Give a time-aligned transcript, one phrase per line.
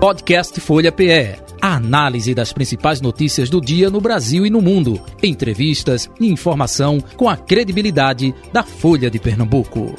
[0.00, 1.36] Podcast Folha PE.
[1.60, 4.98] A análise das principais notícias do dia no Brasil e no mundo.
[5.22, 9.94] Entrevistas e informação com a credibilidade da Folha de Pernambuco.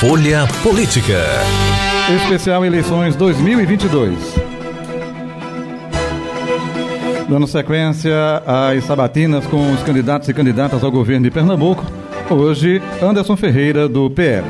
[0.00, 1.22] Folha Política.
[2.22, 4.45] Especial Eleições 2022.
[7.28, 8.14] Dando sequência
[8.46, 11.84] às sabatinas com os candidatos e candidatas ao governo de Pernambuco,
[12.30, 14.46] hoje Anderson Ferreira, do PL.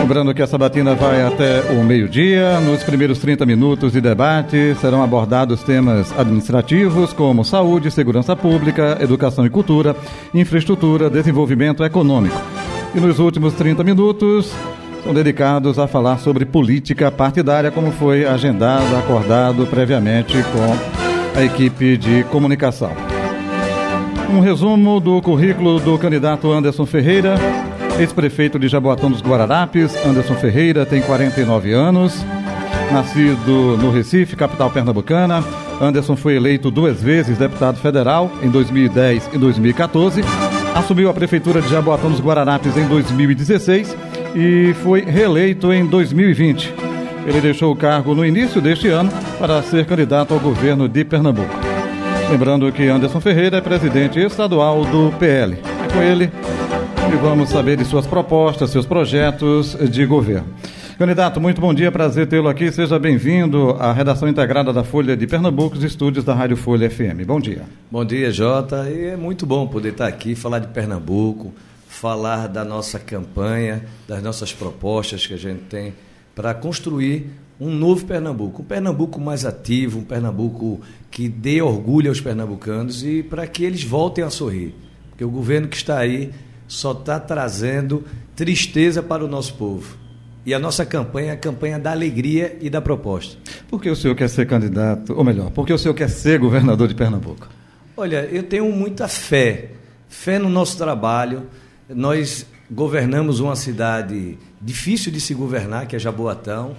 [0.00, 2.60] Lembrando que a sabatina vai até o meio-dia.
[2.60, 9.46] Nos primeiros 30 minutos de debate serão abordados temas administrativos como saúde, segurança pública, educação
[9.46, 9.96] e cultura,
[10.34, 12.40] infraestrutura, desenvolvimento econômico.
[12.94, 14.52] E nos últimos 30 minutos
[15.06, 21.96] são dedicados a falar sobre política partidária, como foi agendado, acordado previamente com a equipe
[21.96, 22.90] de comunicação.
[24.28, 27.36] Um resumo do currículo do candidato Anderson Ferreira,
[28.00, 29.94] ex-prefeito de Jaboatão dos Guararapes.
[30.04, 32.26] Anderson Ferreira tem 49 anos,
[32.90, 35.44] nascido no Recife, capital pernambucana.
[35.80, 40.22] Anderson foi eleito duas vezes deputado federal, em 2010 e 2014.
[40.74, 43.94] Assumiu a prefeitura de Jaboatão dos Guararapes em 2016
[44.36, 46.74] e foi reeleito em 2020.
[47.26, 51.54] Ele deixou o cargo no início deste ano para ser candidato ao governo de Pernambuco.
[52.30, 55.54] Lembrando que Anderson Ferreira é presidente estadual do PL.
[55.54, 56.30] É com ele
[57.10, 60.46] e vamos saber de suas propostas, seus projetos de governo.
[60.98, 62.70] Candidato, muito bom dia, prazer tê-lo aqui.
[62.70, 67.24] Seja bem-vindo à redação integrada da Folha de Pernambuco, os estúdios da Rádio Folha FM.
[67.26, 67.62] Bom dia.
[67.90, 68.88] Bom dia, Jota.
[68.90, 71.54] E é muito bom poder estar aqui, falar de Pernambuco,
[71.96, 75.94] falar da nossa campanha, das nossas propostas que a gente tem
[76.34, 80.80] para construir um novo Pernambuco, um Pernambuco mais ativo, um Pernambuco
[81.10, 84.74] que dê orgulho aos pernambucanos e para que eles voltem a sorrir.
[85.08, 86.32] Porque o governo que está aí
[86.68, 89.96] só está trazendo tristeza para o nosso povo.
[90.44, 93.38] E a nossa campanha é a campanha da alegria e da proposta.
[93.68, 96.38] Por que o senhor quer ser candidato, ou melhor, por que o senhor quer ser
[96.38, 97.48] governador de Pernambuco?
[97.96, 99.70] Olha, eu tenho muita fé,
[100.08, 101.46] fé no nosso trabalho,
[101.88, 106.76] nós governamos uma cidade difícil de se governar, que é Jaboatão,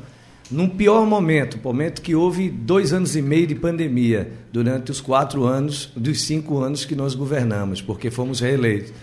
[0.50, 5.46] num pior momento, momento que houve dois anos e meio de pandemia, durante os quatro
[5.46, 8.94] anos, dos cinco anos que nós governamos, porque fomos reeleitos.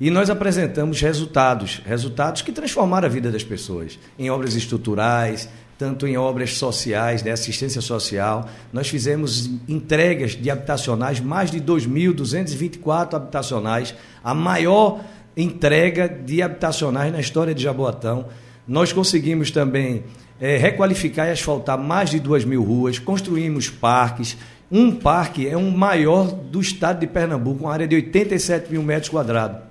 [0.00, 6.06] E nós apresentamos resultados, resultados que transformaram a vida das pessoas, em obras estruturais, tanto
[6.06, 8.48] em obras sociais, de assistência social.
[8.72, 13.94] Nós fizemos entregas de habitacionais, mais de 2.224 habitacionais,
[14.24, 15.00] a maior
[15.40, 18.26] entrega de habitacionais na história de Jaboatão.
[18.66, 20.02] Nós conseguimos também
[20.40, 24.36] é, requalificar e asfaltar mais de duas mil ruas, construímos parques.
[24.70, 29.08] Um parque é o maior do estado de Pernambuco, uma área de 87 mil metros
[29.08, 29.68] quadrados.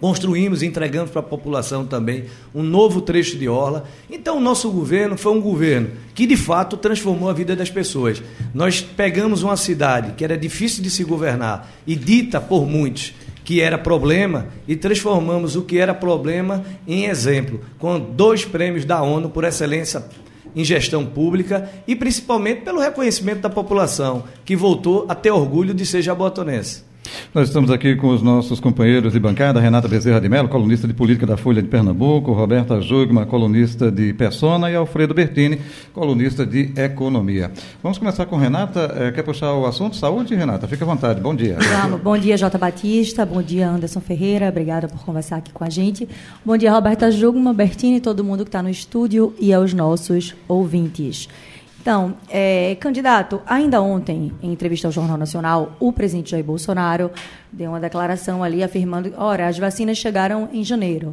[0.00, 3.84] Construímos e entregamos para a população também um novo trecho de orla.
[4.10, 8.20] Então, o nosso governo foi um governo que, de fato, transformou a vida das pessoas.
[8.52, 13.60] Nós pegamos uma cidade que era difícil de se governar e dita por muitos que
[13.60, 19.28] era problema e transformamos o que era problema em exemplo, com dois prêmios da ONU
[19.30, 20.04] por excelência
[20.54, 25.86] em gestão pública e principalmente pelo reconhecimento da população, que voltou a ter orgulho de
[25.86, 26.84] ser jabotonense.
[27.34, 30.94] Nós estamos aqui com os nossos companheiros de bancada, Renata Bezerra de Mello, colunista de
[30.94, 35.58] política da Folha de Pernambuco, Roberta Jugma, colunista de Persona, e Alfredo Bertini,
[35.92, 37.50] colunista de Economia.
[37.82, 38.94] Vamos começar com Renata.
[38.96, 39.96] É, quer puxar o assunto?
[39.96, 40.68] Saúde, Renata?
[40.68, 41.20] Fique à vontade.
[41.20, 41.56] Bom dia.
[41.80, 42.00] Vamos.
[42.00, 43.24] Bom dia, Jota Batista.
[43.24, 44.48] Bom dia, Anderson Ferreira.
[44.48, 46.08] Obrigada por conversar aqui com a gente.
[46.44, 51.28] Bom dia, Roberta Jugma, Bertini, todo mundo que está no estúdio e aos nossos ouvintes.
[51.82, 57.10] Então, é, candidato, ainda ontem, em entrevista ao Jornal Nacional, o presidente Jair Bolsonaro
[57.52, 61.12] deu uma declaração ali afirmando: ora, as vacinas chegaram em janeiro.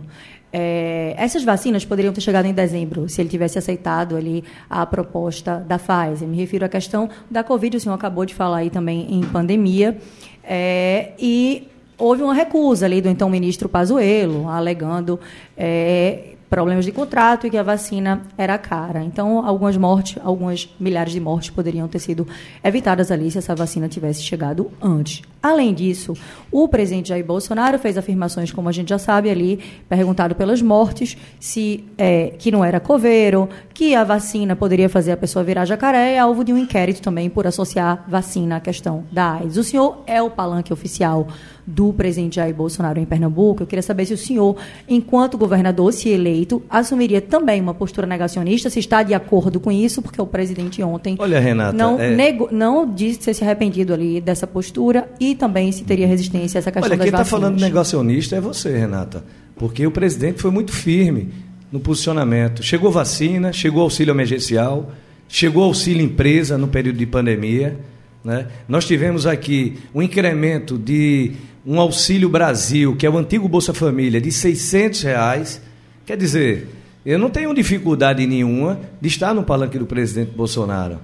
[0.54, 5.56] É, essas vacinas poderiam ter chegado em dezembro, se ele tivesse aceitado ali a proposta
[5.58, 6.28] da Pfizer.
[6.28, 9.98] Me refiro à questão da Covid, o senhor acabou de falar aí também em pandemia.
[10.44, 11.68] É, e
[11.98, 15.20] houve uma recusa ali do então ministro Pazuello, alegando
[15.58, 19.04] é, problemas de contrato e que a vacina era cara.
[19.04, 22.28] Então, algumas mortes, algumas milhares de mortes poderiam ter sido
[22.64, 25.22] evitadas ali se essa vacina tivesse chegado antes.
[25.42, 26.14] Além disso,
[26.52, 31.16] o presidente Jair Bolsonaro fez afirmações, como a gente já sabe ali, perguntado pelas mortes,
[31.40, 36.16] se é, que não era coveiro, que a vacina poderia fazer a pessoa virar jacaré,
[36.16, 39.56] é alvo de um inquérito também por associar vacina à questão da AIDS.
[39.56, 41.28] O senhor é o palanque oficial
[41.70, 44.56] do presidente Jair Bolsonaro em Pernambuco, eu queria saber se o senhor,
[44.88, 50.02] enquanto governador, se eleito, assumiria também uma postura negacionista, se está de acordo com isso,
[50.02, 52.16] porque o presidente ontem Olha, Renata, não, é...
[52.52, 56.72] não disse ter se arrependido ali dessa postura e também se teria resistência a essa
[56.72, 59.24] questão Olha, das quem está falando negacionista é você, Renata,
[59.56, 61.30] porque o presidente foi muito firme
[61.72, 62.64] no posicionamento.
[62.64, 64.92] Chegou vacina, chegou auxílio emergencial,
[65.28, 67.78] chegou auxílio empresa no período de pandemia.
[68.24, 68.48] Né?
[68.68, 71.34] Nós tivemos aqui um incremento de
[71.70, 75.62] um auxílio Brasil, que é o antigo Bolsa Família, de 600 reais.
[76.04, 76.68] Quer dizer,
[77.06, 80.98] eu não tenho dificuldade nenhuma de estar no palanque do presidente Bolsonaro.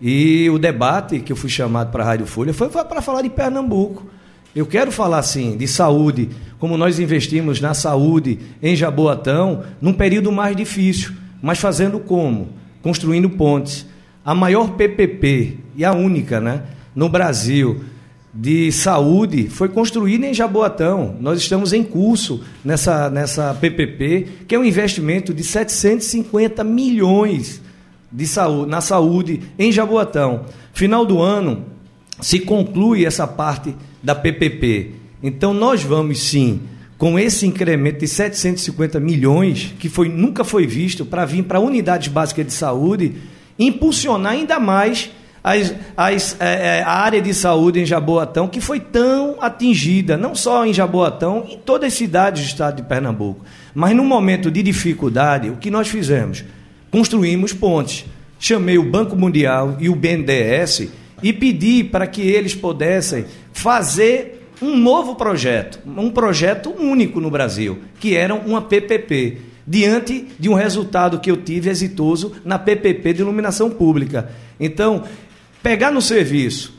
[0.00, 3.28] E o debate que eu fui chamado para a Rádio Folha foi para falar de
[3.28, 4.06] Pernambuco.
[4.54, 10.32] Eu quero falar, sim, de saúde, como nós investimos na saúde em Jaboatão, num período
[10.32, 12.48] mais difícil, mas fazendo como?
[12.80, 13.86] Construindo pontes.
[14.24, 16.62] A maior PPP, e a única né,
[16.94, 17.84] no Brasil,
[18.38, 21.16] de saúde foi construída em Jaboatão.
[21.20, 27.62] Nós estamos em curso nessa, nessa PPP, que é um investimento de 750 milhões
[28.12, 30.44] de saúde, na saúde em Jaboatão.
[30.74, 31.64] Final do ano
[32.20, 34.90] se conclui essa parte da PPP.
[35.22, 36.60] Então nós vamos sim
[36.98, 42.08] com esse incremento de 750 milhões que foi nunca foi visto para vir para unidades
[42.08, 43.14] básicas de saúde,
[43.58, 45.10] impulsionar ainda mais
[45.46, 50.66] as, as, é, a área de saúde em Jaboatão, que foi tão atingida, não só
[50.66, 53.44] em Jaboatão, em todas as cidades do estado de Pernambuco.
[53.72, 56.44] Mas num momento de dificuldade, o que nós fizemos?
[56.90, 58.06] Construímos pontes.
[58.40, 60.88] Chamei o Banco Mundial e o BNDES
[61.22, 67.78] e pedi para que eles pudessem fazer um novo projeto, um projeto único no Brasil,
[68.00, 73.22] que era uma PPP, diante de um resultado que eu tive exitoso na PPP de
[73.22, 74.28] iluminação pública.
[74.58, 75.04] Então,
[75.66, 76.74] pegar no serviço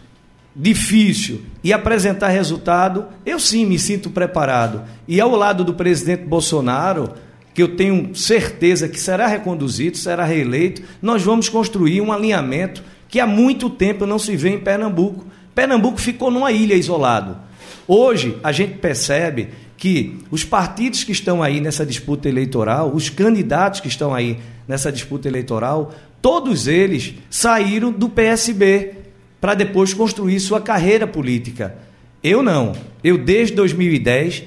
[0.56, 4.82] difícil e apresentar resultado, eu sim me sinto preparado.
[5.06, 7.12] E ao lado do presidente Bolsonaro,
[7.54, 13.20] que eu tenho certeza que será reconduzido, será reeleito, nós vamos construir um alinhamento que
[13.20, 15.26] há muito tempo não se vê em Pernambuco.
[15.54, 17.38] Pernambuco ficou numa ilha isolado.
[17.86, 23.82] Hoje a gente percebe que os partidos que estão aí nessa disputa eleitoral, os candidatos
[23.82, 25.94] que estão aí nessa disputa eleitoral,
[26.28, 28.96] todos eles saíram do PSB
[29.40, 31.78] para depois construir sua carreira política.
[32.22, 32.74] Eu não.
[33.02, 34.44] Eu desde 2010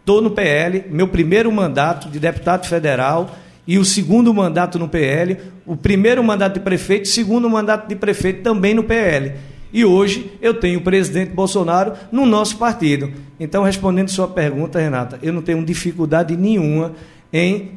[0.00, 3.34] estou no PL, meu primeiro mandato de deputado federal
[3.66, 8.42] e o segundo mandato no PL, o primeiro mandato de prefeito, segundo mandato de prefeito
[8.42, 9.36] também no PL.
[9.72, 13.10] E hoje eu tenho o presidente Bolsonaro no nosso partido.
[13.40, 16.92] Então, respondendo sua pergunta, Renata, eu não tenho dificuldade nenhuma
[17.32, 17.70] em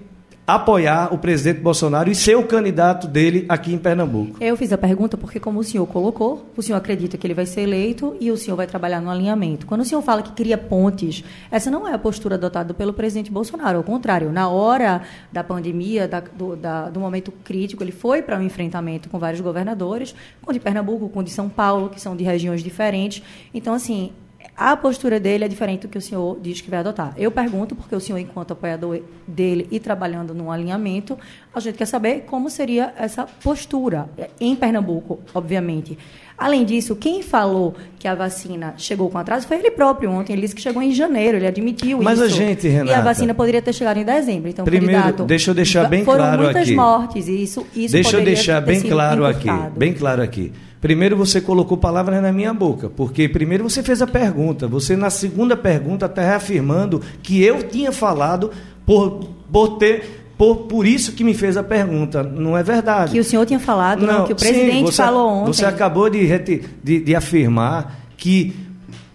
[0.56, 4.38] apoiar o presidente Bolsonaro e ser o candidato dele aqui em Pernambuco.
[4.42, 7.46] Eu fiz a pergunta porque, como o senhor colocou, o senhor acredita que ele vai
[7.46, 9.66] ser eleito e o senhor vai trabalhar no alinhamento.
[9.66, 13.32] Quando o senhor fala que cria pontes, essa não é a postura adotada pelo presidente
[13.32, 13.78] Bolsonaro.
[13.78, 18.38] Ao contrário, na hora da pandemia, da, do, da, do, momento crítico, ele foi para
[18.38, 22.24] um enfrentamento com vários governadores, com de Pernambuco, com de São Paulo, que são de
[22.24, 23.22] regiões diferentes.
[23.54, 24.12] Então, assim,
[24.60, 27.14] a postura dele é diferente do que o senhor diz que vai adotar.
[27.18, 31.18] Eu pergunto, porque o senhor, enquanto apoiador dele e trabalhando no alinhamento,
[31.56, 35.98] a gente quer saber como seria essa postura em Pernambuco, obviamente.
[36.38, 40.34] Além disso, quem falou que a vacina chegou com atraso foi ele próprio ontem.
[40.34, 42.28] Ele disse que chegou em janeiro, ele admitiu Mas isso.
[42.28, 42.92] Mas a gente, Renata...
[42.92, 44.50] E a vacina poderia ter chegado em dezembro.
[44.50, 46.76] Então, Primeiro, candidato, deixa eu deixar bem foram claro muitas aqui.
[46.76, 50.52] mortes e isso, isso Deixa eu deixar bem claro aqui, bem claro aqui.
[50.82, 55.10] Primeiro você colocou palavras na minha boca, porque primeiro você fez a pergunta, você na
[55.10, 58.50] segunda pergunta está reafirmando que eu tinha falado
[58.86, 59.20] por,
[59.52, 62.24] por ter por, por isso que me fez a pergunta.
[62.24, 63.12] Não é verdade.
[63.12, 65.52] Que o senhor tinha falado, não, Não, que o sim, presidente você- falou ontem.
[65.54, 68.56] Você acabou de, de, de afirmar que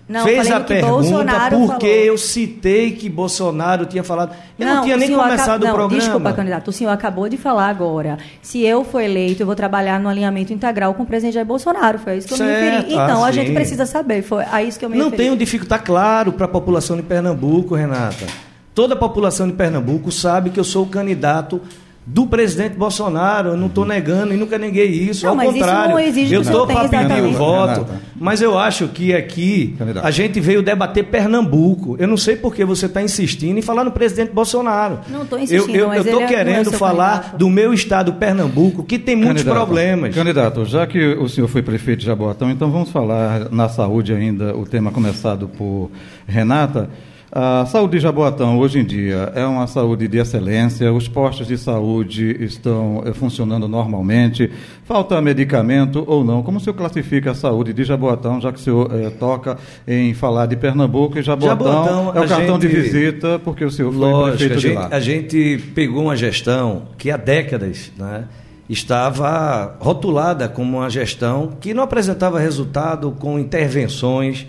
[0.06, 2.04] Não, fez a que pergunta Bolsonaro porque falou.
[2.04, 4.34] eu citei que Bolsonaro tinha falado.
[4.58, 6.02] Eu não, tinha o nem começado o não, programa.
[6.02, 6.68] Desculpa, candidato.
[6.68, 8.18] O senhor acabou de falar agora.
[8.42, 11.98] Se eu for eleito, eu vou trabalhar no alinhamento integral com o presidente Jair Bolsonaro.
[11.98, 12.92] Foi a isso que eu me Certo, referi.
[12.92, 13.54] Então, ah, a gente sim.
[13.54, 14.22] precisa saber.
[14.22, 15.22] Foi a isso que eu me Não referi.
[15.22, 18.26] tenho dificuldade, está claro para a população de Pernambuco, Renata.
[18.74, 21.62] Toda a população de Pernambuco sabe que eu sou o candidato
[22.06, 23.50] do presidente Bolsonaro.
[23.50, 25.24] Eu não estou negando e nunca neguei isso.
[25.24, 27.80] Não, Ao mas isso contrário, não exige que eu estou para pedir o voto.
[27.82, 28.00] Renata.
[28.20, 30.06] Mas eu acho que aqui Candidato.
[30.06, 31.96] a gente veio debater Pernambuco.
[31.98, 35.00] Eu não sei por que você está insistindo em falar no presidente Bolsonaro.
[35.08, 37.38] Não estou insistindo, Eu mas estou ele é- é querendo seu falar candidato.
[37.38, 40.14] do meu estado, Pernambuco, que tem muitos Candidato, problemas.
[40.14, 44.56] Candidato, já que o senhor foi prefeito de Jaboatão, então vamos falar na saúde ainda,
[44.56, 45.90] o tema começado por
[46.26, 46.88] Renata.
[47.36, 51.58] A saúde de Jaboatão, hoje em dia, é uma saúde de excelência, os postos de
[51.58, 54.48] saúde estão eh, funcionando normalmente,
[54.84, 56.44] falta medicamento ou não?
[56.44, 60.14] Como o senhor classifica a saúde de Jaboatão, já que o senhor eh, toca em
[60.14, 63.90] falar de Pernambuco e Jaboatão, Jaboatão é o cartão gente, de visita, porque o senhor
[63.90, 64.88] foi lógico, prefeito a gente, de lá.
[64.92, 68.26] A gente pegou uma gestão que há décadas né,
[68.70, 74.46] estava rotulada como uma gestão que não apresentava resultado com intervenções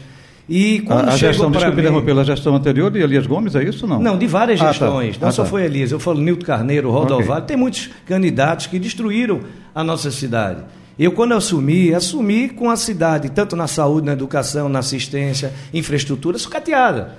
[0.48, 1.82] e quando a, a gestão, desculpe mim...
[1.82, 4.00] interromper, a gestão anterior de Elias Gomes, é isso não?
[4.00, 5.16] Não, de várias gestões.
[5.16, 5.25] Ah, tá.
[5.25, 5.50] Não ah, só tá.
[5.50, 7.48] foi Elias, eu falo Nilton Carneiro, Rodovalho, okay.
[7.48, 9.42] tem muitos candidatos que destruíram
[9.74, 10.64] a nossa cidade.
[10.98, 16.38] Eu, quando assumi, assumi com a cidade, tanto na saúde, na educação, na assistência, infraestrutura,
[16.38, 17.16] sucateada.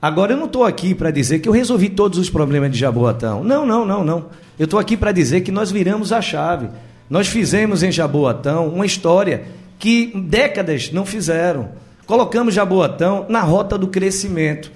[0.00, 3.44] Agora, eu não estou aqui para dizer que eu resolvi todos os problemas de Jaboatão.
[3.44, 4.26] Não, não, não, não.
[4.58, 6.68] Eu estou aqui para dizer que nós viramos a chave.
[7.08, 9.44] Nós fizemos em Jaboatão uma história
[9.78, 11.68] que décadas não fizeram.
[12.06, 14.72] Colocamos Jaboatão na rota do crescimento,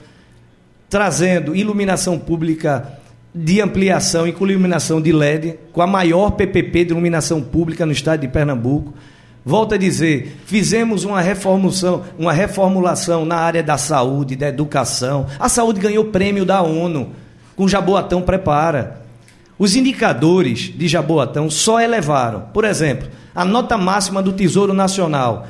[0.88, 3.00] trazendo iluminação pública
[3.34, 7.92] de ampliação e com iluminação de LED, com a maior PPP de iluminação pública no
[7.92, 8.94] estado de Pernambuco.
[9.44, 15.26] Volto a dizer, fizemos uma reformulação, uma reformulação na área da saúde, da educação.
[15.38, 17.10] A saúde ganhou prêmio da ONU,
[17.54, 19.02] com Jaboatão Prepara.
[19.58, 22.46] Os indicadores de Jaboatão só elevaram.
[22.52, 25.46] Por exemplo, a nota máxima do Tesouro Nacional,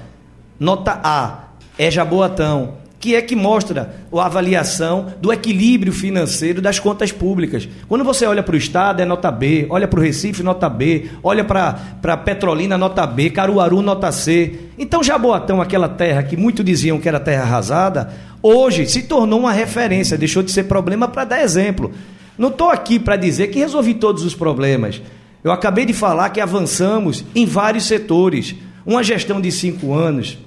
[0.59, 1.46] nota A,
[1.79, 7.69] é Jaboatão, que é que mostra a avaliação do equilíbrio financeiro das contas públicas.
[7.89, 11.11] Quando você olha para o Estado, é nota B, olha para o Recife, nota B,
[11.23, 14.59] olha para Petrolina, nota B, Caruaru, nota C.
[14.79, 19.53] Então, Jaboatão, aquela terra que muitos diziam que era terra arrasada, hoje se tornou uma
[19.53, 21.93] referência, deixou de ser problema para dar exemplo.
[22.37, 25.01] Não estou aqui para dizer que resolvi todos os problemas.
[25.45, 28.55] Eu acabei de falar que avançamos em vários setores.
[28.85, 30.39] Uma gestão de cinco anos,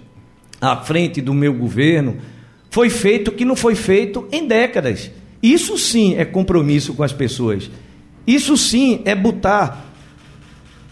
[0.61, 2.17] à frente do meu governo,
[2.69, 5.11] foi feito o que não foi feito em décadas.
[5.41, 7.69] Isso sim é compromisso com as pessoas.
[8.27, 9.85] Isso sim é botar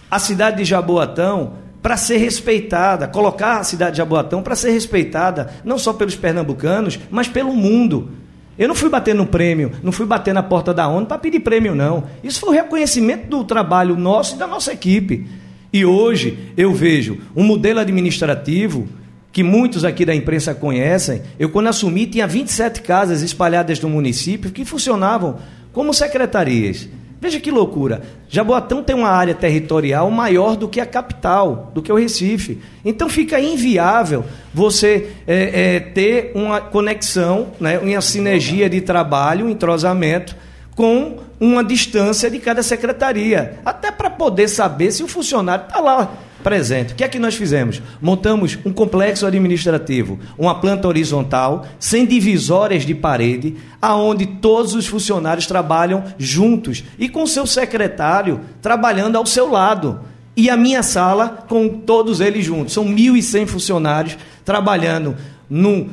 [0.09, 5.53] a cidade de Jaboatão para ser respeitada, colocar a cidade de Jaboatão para ser respeitada,
[5.63, 8.09] não só pelos pernambucanos, mas pelo mundo.
[8.57, 11.41] Eu não fui bater no prêmio, não fui bater na porta da ONU para pedir
[11.41, 12.05] prêmio, não.
[12.23, 15.27] Isso foi o reconhecimento do trabalho nosso e da nossa equipe.
[15.71, 18.87] E hoje eu vejo um modelo administrativo
[19.31, 24.51] que muitos aqui da imprensa conhecem, eu quando assumi tinha 27 casas espalhadas no município
[24.51, 25.37] que funcionavam
[25.71, 26.87] como secretarias.
[27.19, 28.03] Veja que loucura.
[28.29, 32.59] Jaboatão tem uma área territorial maior do que a capital, do que o Recife.
[32.85, 39.49] Então fica inviável você é, é, ter uma conexão, né, uma sinergia de trabalho, um
[39.49, 40.35] entrosamento
[40.77, 43.59] com uma distância de cada secretaria.
[43.65, 46.11] Até para poder saber se o funcionário está lá
[46.43, 46.93] presente.
[46.93, 47.81] O que é que nós fizemos?
[47.99, 55.47] Montamos um complexo administrativo, uma planta horizontal, sem divisórias de parede, aonde todos os funcionários
[55.47, 60.01] trabalham juntos e com seu secretário trabalhando ao seu lado.
[60.35, 62.73] E a minha sala com todos eles juntos.
[62.73, 64.15] São 1.100 funcionários
[64.45, 65.15] trabalhando
[65.49, 65.89] num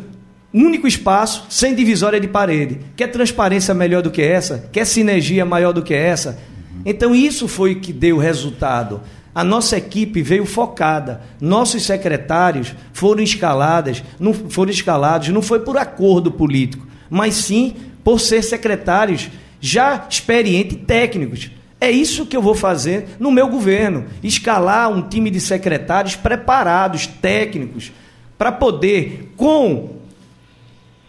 [0.54, 2.78] único espaço, sem divisória de parede.
[2.94, 4.68] Quer transparência melhor do que essa?
[4.70, 6.38] Quer sinergia maior do que essa?
[6.86, 9.00] Então isso foi que deu resultado.
[9.34, 11.22] A nossa equipe veio focada.
[11.40, 18.20] Nossos secretários foram escaladas, não foram escalados, não foi por acordo político, mas sim por
[18.20, 19.28] ser secretários
[19.60, 21.50] já experientes técnicos.
[21.80, 27.06] É isso que eu vou fazer no meu governo: escalar um time de secretários preparados,
[27.06, 27.90] técnicos,
[28.38, 30.03] para poder, com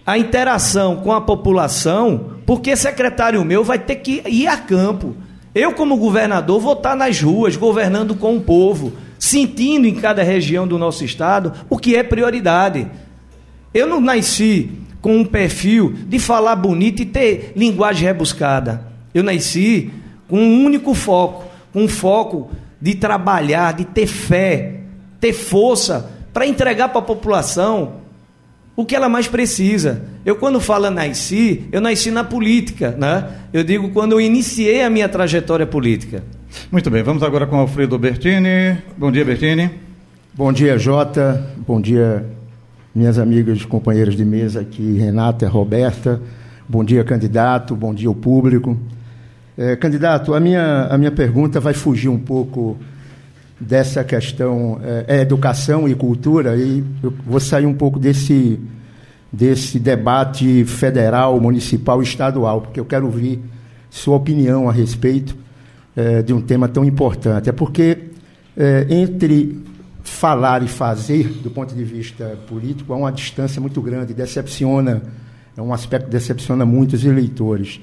[0.06, 5.16] a interação com a população, porque secretário meu vai ter que ir a campo
[5.56, 10.68] eu, como governador, vou estar nas ruas, governando com o povo, sentindo em cada região
[10.68, 12.86] do nosso estado o que é prioridade.
[13.74, 14.70] Eu não nasci
[15.02, 18.86] com um perfil de falar bonito e ter linguagem rebuscada.
[19.14, 19.94] Eu nasci
[20.28, 24.82] com um único foco, com um foco de trabalhar, de ter fé,
[25.22, 28.02] ter força para entregar para a população
[28.76, 30.04] o que ela mais precisa.
[30.26, 33.28] Eu, quando falo nasci, eu nasci na política, né?
[33.54, 36.24] Eu digo quando eu iniciei a minha trajetória política.
[36.72, 38.78] Muito bem, vamos agora com Alfredo Bertini.
[38.98, 39.70] Bom dia, Bertini.
[40.34, 41.48] Bom dia, Jota.
[41.66, 42.26] Bom dia,
[42.94, 46.22] minhas amigas e companheiras de mesa aqui, Renata e Roberta.
[46.68, 47.76] Bom dia, candidato.
[47.76, 48.78] Bom dia, o público.
[49.58, 52.78] É, candidato, a minha, a minha pergunta vai fugir um pouco
[53.60, 58.60] dessa questão é, é, educação e cultura e eu vou sair um pouco desse
[59.32, 63.42] desse debate federal, municipal, estadual, porque eu quero ouvir
[63.90, 65.36] sua opinião a respeito
[65.94, 67.50] é, de um tema tão importante.
[67.50, 68.12] É porque
[68.56, 69.62] é, entre
[70.04, 74.14] falar e fazer, do ponto de vista político, há uma distância muito grande.
[74.14, 75.02] Decepciona
[75.58, 77.82] É um aspecto que decepciona muitos eleitores.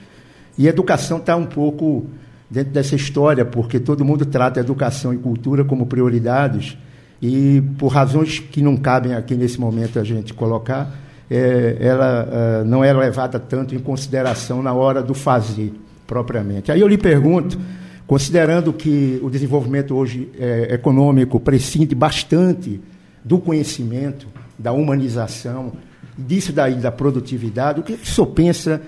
[0.56, 2.06] E educação está um pouco
[2.52, 6.76] dentro dessa história, porque todo mundo trata educação e cultura como prioridades,
[7.20, 10.94] e por razões que não cabem aqui nesse momento a gente colocar,
[11.30, 15.72] é, ela é, não é levada tanto em consideração na hora do fazer,
[16.06, 16.70] propriamente.
[16.70, 17.58] Aí eu lhe pergunto,
[18.06, 22.78] considerando que o desenvolvimento hoje é, econômico prescinde bastante
[23.24, 24.26] do conhecimento,
[24.58, 25.72] da humanização,
[26.18, 28.82] disso daí da produtividade, o que o senhor pensa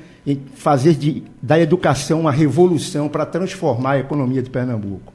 [0.54, 5.12] fazer de, da educação uma revolução para transformar a economia de Pernambuco?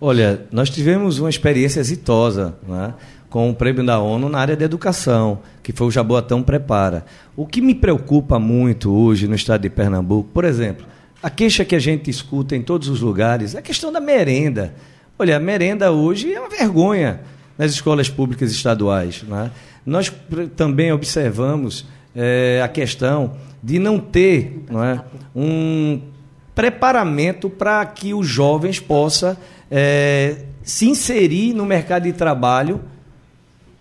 [0.00, 2.94] Olha, nós tivemos uma experiência exitosa né,
[3.28, 7.04] com o prêmio da ONU na área da educação, que foi o Jaboatão Prepara.
[7.36, 10.86] O que me preocupa muito hoje no estado de Pernambuco, por exemplo,
[11.22, 14.74] a queixa que a gente escuta em todos os lugares é a questão da merenda.
[15.18, 17.20] Olha, a merenda hoje é uma vergonha
[17.56, 19.22] nas escolas públicas estaduais.
[19.22, 19.50] Né?
[19.86, 20.12] Nós
[20.56, 25.02] também observamos é, a questão de não ter não é,
[25.34, 26.00] um
[26.54, 29.36] preparamento para que os jovens possam
[29.70, 32.80] é, se inserir no mercado de trabalho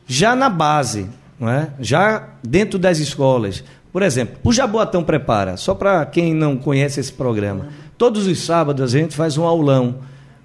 [0.08, 1.08] já na base,
[1.40, 1.70] não é?
[1.80, 3.64] já dentro das escolas.
[3.92, 8.94] Por exemplo, o Jaboatão Prepara, só para quem não conhece esse programa, todos os sábados
[8.94, 10.00] a gente faz um aulão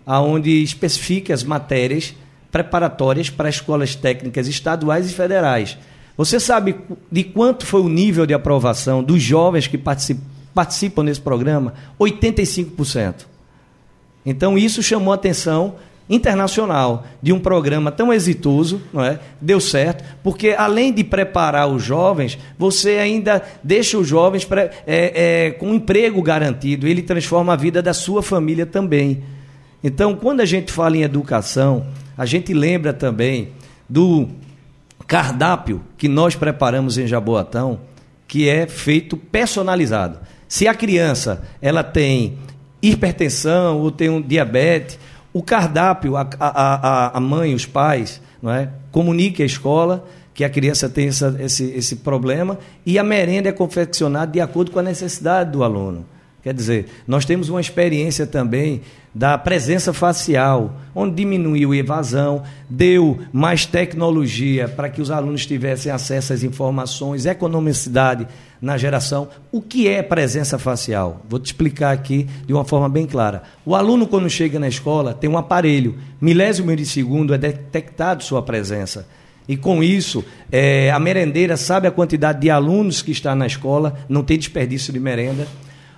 [0.07, 2.15] onde especifica as matérias
[2.51, 5.77] preparatórias para escolas técnicas estaduais e federais.
[6.17, 6.77] Você sabe
[7.13, 11.75] de quanto foi o nível de aprovação dos jovens que participam desse programa?
[12.01, 13.27] 85%.
[14.25, 15.75] Então isso chamou a atenção
[16.09, 19.19] internacional de um programa tão exitoso, não é?
[19.41, 24.47] Deu certo, porque além de preparar os jovens, você ainda deixa os jovens
[24.87, 29.23] é, é, com um emprego garantido, ele transforma a vida da sua família também.
[29.83, 33.51] Então, quando a gente fala em educação, a gente lembra também
[33.89, 34.29] do
[35.07, 37.81] cardápio que nós preparamos em Jaboatão,
[38.27, 40.19] que é feito personalizado.
[40.49, 42.39] Se a criança ela tem
[42.83, 44.99] hipertensão ou tem um diabetes,
[45.33, 48.71] o cardápio, a, a, a mãe, os pais, não é?
[48.91, 53.53] comunique à escola que a criança tem essa, esse, esse problema e a merenda é
[53.53, 56.05] confeccionada de acordo com a necessidade do aluno.
[56.47, 63.19] Quer dizer, nós temos uma experiência também da presença facial, onde diminuiu a evasão, deu
[63.33, 68.29] mais tecnologia para que os alunos tivessem acesso às informações, economicidade
[68.63, 69.27] na geração.
[69.51, 71.21] O que é presença facial?
[71.29, 73.43] Vou te explicar aqui de uma forma bem clara.
[73.65, 78.41] O aluno, quando chega na escola, tem um aparelho, milésimo de segundo é detectado sua
[78.41, 79.09] presença.
[79.49, 83.99] E com isso, é, a merendeira sabe a quantidade de alunos que está na escola,
[84.09, 85.49] não tem desperdício de merenda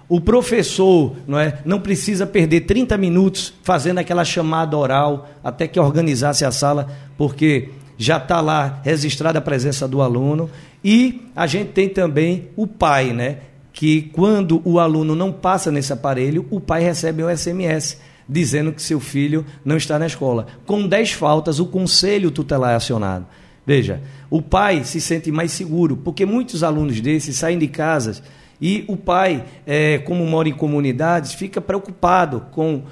[0.09, 5.79] o professor não, é, não precisa perder 30 minutos fazendo aquela chamada oral até que
[5.79, 7.69] organizasse a sala, porque
[7.99, 10.49] já está lá registrada a presença do aluno.
[10.83, 13.39] E a gente tem também o pai, né?
[13.73, 18.83] Que quando o aluno não passa nesse aparelho, o pai recebe um SMS dizendo que
[18.83, 20.47] seu filho não está na escola.
[20.67, 23.27] Com 10 faltas, o conselho tutelar é acionado.
[23.67, 28.23] Veja, o pai se sente mais seguro, porque muitos alunos desses saem de casas
[28.61, 32.83] e o pai, é, como mora em comunidades, fica preocupado com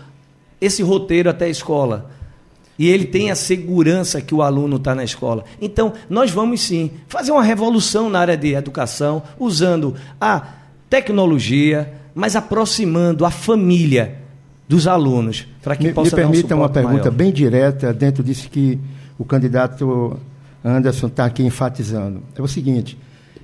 [0.60, 2.10] esse roteiro até a escola.
[2.78, 5.44] E ele tem a segurança que o aluno está na escola.
[5.60, 10.46] Então, nós vamos sim fazer uma revolução na área de educação, usando a
[10.88, 14.18] tecnologia, mas aproximando a família
[14.68, 17.10] dos alunos, para que me, possa me permita um uma pergunta maior.
[17.12, 18.78] bem direta, dentro disso que
[19.18, 20.18] o candidato
[20.64, 22.22] Anderson está aqui enfatizando.
[22.34, 22.98] É o seguinte: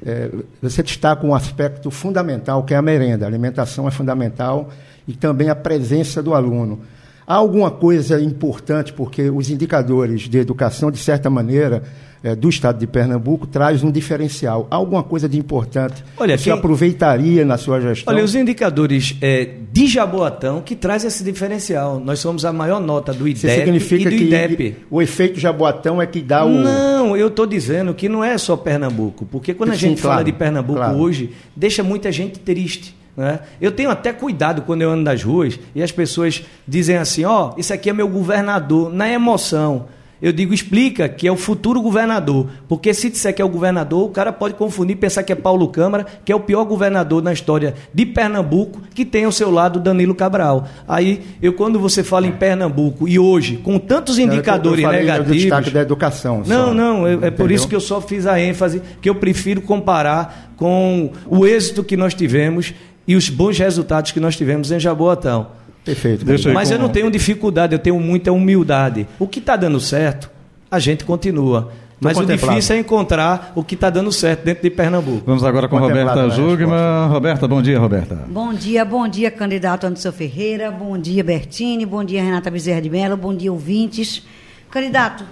[0.05, 3.25] é, você destaca um aspecto fundamental, que é a merenda.
[3.25, 4.71] A alimentação é fundamental
[5.07, 6.81] e também a presença do aluno.
[7.27, 11.83] Há alguma coisa importante, porque os indicadores de educação, de certa maneira,
[12.23, 14.67] é, do estado de Pernambuco, traz um diferencial.
[14.71, 16.53] Alguma coisa de importante Olha, que quem...
[16.53, 18.13] aproveitaria na sua gestão?
[18.13, 21.99] Olha, os indicadores é, de Jaboatão que traz esse diferencial.
[21.99, 24.77] Nós somos a maior nota do IDEP significa e do que IDEP.
[24.91, 26.51] O efeito Jaboatão é que dá o...
[26.51, 30.19] Não, eu estou dizendo que não é só Pernambuco, porque quando a Sim, gente claro,
[30.19, 30.99] fala de Pernambuco claro.
[30.99, 32.95] hoje, deixa muita gente triste.
[33.17, 33.41] Né?
[33.61, 37.51] Eu tenho até cuidado quando eu ando nas ruas e as pessoas dizem assim: ó,
[37.51, 39.87] oh, isso aqui é meu governador, na emoção.
[40.23, 42.47] Eu digo, explica que é o futuro governador.
[42.69, 45.67] Porque se disser que é o governador, o cara pode confundir pensar que é Paulo
[45.67, 49.81] Câmara, que é o pior governador na história de Pernambuco, que tem ao seu lado
[49.81, 50.69] Danilo Cabral.
[50.87, 55.27] Aí, eu quando você fala em Pernambuco e hoje, com tantos indicadores eu negativos.
[55.27, 56.45] Do destaque da educação.
[56.47, 59.17] Não, só, não, é, é por isso que eu só fiz a ênfase, que eu
[59.17, 62.73] prefiro comparar com o êxito que nós tivemos
[63.09, 65.49] e os bons resultados que nós tivemos em Jaboatão.
[65.85, 66.25] Perfeito.
[66.25, 69.07] Deixa aí Mas com- eu não tenho dificuldade, eu tenho muita humildade.
[69.19, 70.31] O que está dando certo,
[70.71, 71.73] a gente continua.
[72.01, 75.23] Mas o difícil é encontrar o que está dando certo dentro de Pernambuco.
[75.25, 77.07] Vamos agora com Roberta Jugman.
[77.09, 78.17] Roberta, bom dia, Roberta.
[78.29, 80.69] Bom dia, bom dia, candidato Anderson Ferreira.
[80.73, 81.87] Bom dia, Bertini.
[81.87, 83.17] Bom dia, Renata Bezerra de Mello.
[83.17, 84.25] Bom dia, ouvintes.
[84.69, 85.25] Candidato,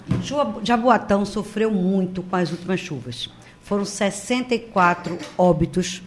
[0.62, 3.28] Jaboatão sofreu muito com as últimas chuvas.
[3.62, 6.02] Foram 64 óbitos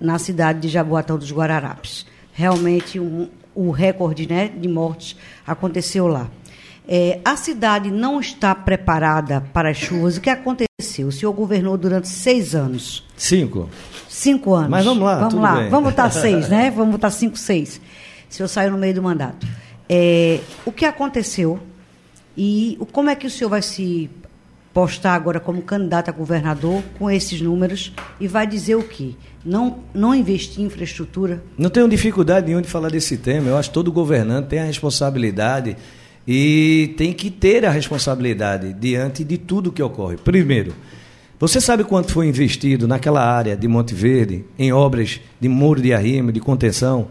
[0.00, 2.06] na cidade de Jaboatão dos Guararapes.
[2.32, 6.30] Realmente, um, o recorde né, de mortes aconteceu lá.
[6.86, 10.16] É, a cidade não está preparada para as chuvas.
[10.16, 11.08] O que aconteceu?
[11.08, 13.04] O senhor governou durante seis anos.
[13.16, 13.68] Cinco.
[14.08, 14.70] Cinco anos.
[14.70, 15.18] Mas vamos lá.
[15.18, 15.56] Vamos lá.
[15.56, 15.70] Bem.
[15.70, 16.70] Vamos botar seis, né?
[16.70, 17.80] Vamos botar cinco, seis.
[18.30, 19.44] O senhor saiu no meio do mandato.
[19.88, 21.58] É, o que aconteceu
[22.36, 24.08] e como é que o senhor vai se
[24.78, 29.10] postar agora como candidato a governador com esses números e vai dizer o quê?
[29.44, 31.42] Não, não investir em infraestrutura?
[31.58, 33.48] Não tenho dificuldade nenhuma de falar desse tema.
[33.48, 35.76] Eu acho que todo governante tem a responsabilidade
[36.28, 40.16] e tem que ter a responsabilidade diante de tudo que ocorre.
[40.16, 40.72] Primeiro,
[41.40, 45.92] você sabe quanto foi investido naquela área de Monte Verde em obras de muro de
[45.92, 47.08] arrimo, de contenção?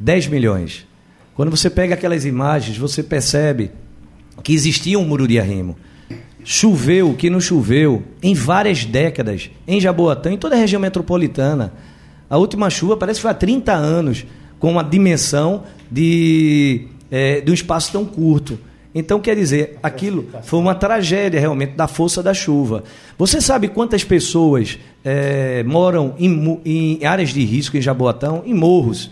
[0.00, 0.84] 10 milhões.
[1.36, 3.70] Quando você pega aquelas imagens, você percebe
[4.42, 5.76] que existia um muro de arrimo.
[6.48, 11.72] Choveu, que não choveu, em várias décadas, em Jaboatão, em toda a região metropolitana.
[12.30, 14.24] A última chuva parece que foi há 30 anos,
[14.60, 18.60] com uma dimensão de é, de um espaço tão curto.
[18.94, 22.84] Então, quer dizer, aquilo foi uma tragédia realmente da força da chuva.
[23.18, 28.44] Você sabe quantas pessoas é, moram em, em, áreas de risco em Jaboatão?
[28.46, 29.10] Em morros.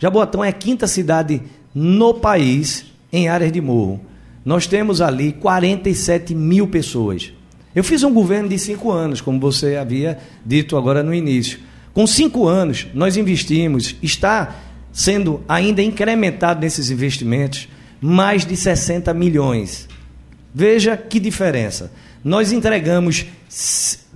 [0.00, 1.40] Jaboatão é a quinta cidade
[1.72, 4.00] no país em áreas de morro.
[4.44, 7.32] Nós temos ali 47 mil pessoas.
[7.74, 11.58] Eu fiz um governo de cinco anos, como você havia dito agora no início.
[11.92, 14.56] Com cinco anos, nós investimos, está
[14.92, 17.68] sendo ainda incrementado nesses investimentos
[18.00, 19.88] mais de 60 milhões.
[20.54, 21.90] Veja que diferença.
[22.22, 23.26] Nós entregamos,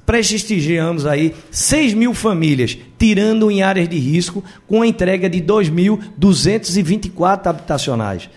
[0.07, 7.47] prestigiamos aí 6 mil famílias, tirando em áreas de risco, com a entrega de 2.224
[7.47, 8.29] habitacionais.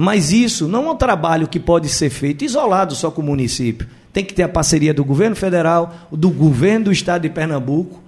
[0.00, 3.88] Mas isso não é um trabalho que pode ser feito isolado só com o município.
[4.12, 8.00] Tem que ter a parceria do governo federal, do governo do estado de Pernambuco.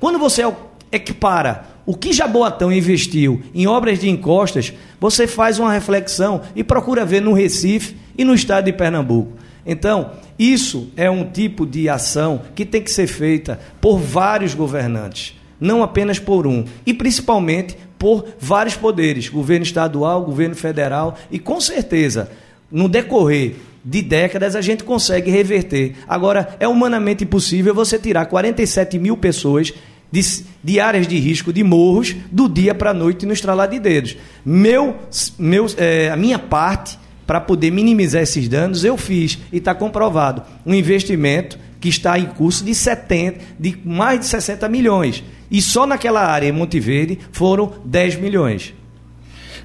[0.00, 0.42] Quando você
[0.90, 7.04] equipara o que Jaboatão investiu em obras de encostas, você faz uma reflexão e procura
[7.04, 9.38] ver no Recife e no estado de Pernambuco.
[9.64, 15.38] Então, isso é um tipo de ação que tem que ser feita por vários governantes,
[15.60, 21.60] não apenas por um, e principalmente por vários poderes, governo estadual, governo federal, e com
[21.60, 22.30] certeza,
[22.70, 25.94] no decorrer de décadas, a gente consegue reverter.
[26.08, 29.72] Agora, é humanamente impossível você tirar 47 mil pessoas
[30.10, 30.20] de,
[30.62, 34.16] de, áreas de risco de morros do dia para a noite no estralar de dedos.
[34.44, 34.96] Meu,
[35.38, 40.42] meu, é, a minha parte para poder minimizar esses danos eu fiz e está comprovado
[40.64, 45.22] um investimento que está em curso de 70, de mais de 60 milhões.
[45.50, 48.74] E só naquela área em Monte Verde foram 10 milhões.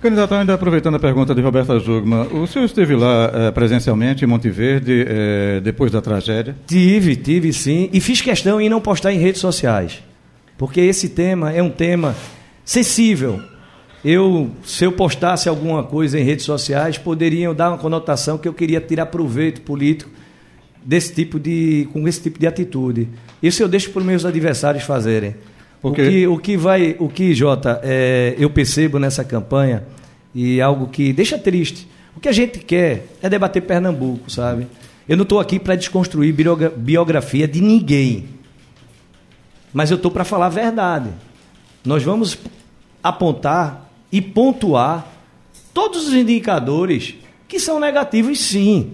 [0.01, 4.27] Candidato, ainda aproveitando a pergunta de Roberta Jugman, o senhor esteve lá eh, presencialmente em
[4.27, 6.55] Monte Verde eh, depois da tragédia?
[6.65, 7.87] Tive, tive sim.
[7.93, 10.01] E fiz questão em não postar em redes sociais
[10.61, 12.15] porque esse tema é um tema
[12.63, 13.41] sensível.
[14.05, 18.53] Eu, se eu postasse alguma coisa em redes sociais, poderiam dar uma conotação que eu
[18.53, 20.11] queria tirar proveito político
[20.85, 23.09] desse tipo de, com esse tipo de atitude.
[23.41, 25.35] Isso eu deixo para os meus adversários fazerem.
[25.81, 29.83] O que, o que vai, o que Jota, é, eu percebo nessa campanha
[30.33, 31.87] e algo que deixa triste.
[32.15, 34.67] O que a gente quer é debater Pernambuco, sabe?
[35.09, 36.33] Eu não estou aqui para desconstruir
[36.77, 38.41] biografia de ninguém
[39.73, 41.09] mas eu estou para falar a verdade.
[41.85, 42.37] Nós vamos
[43.01, 45.07] apontar e pontuar
[45.73, 47.15] todos os indicadores
[47.47, 48.93] que são negativos, sim.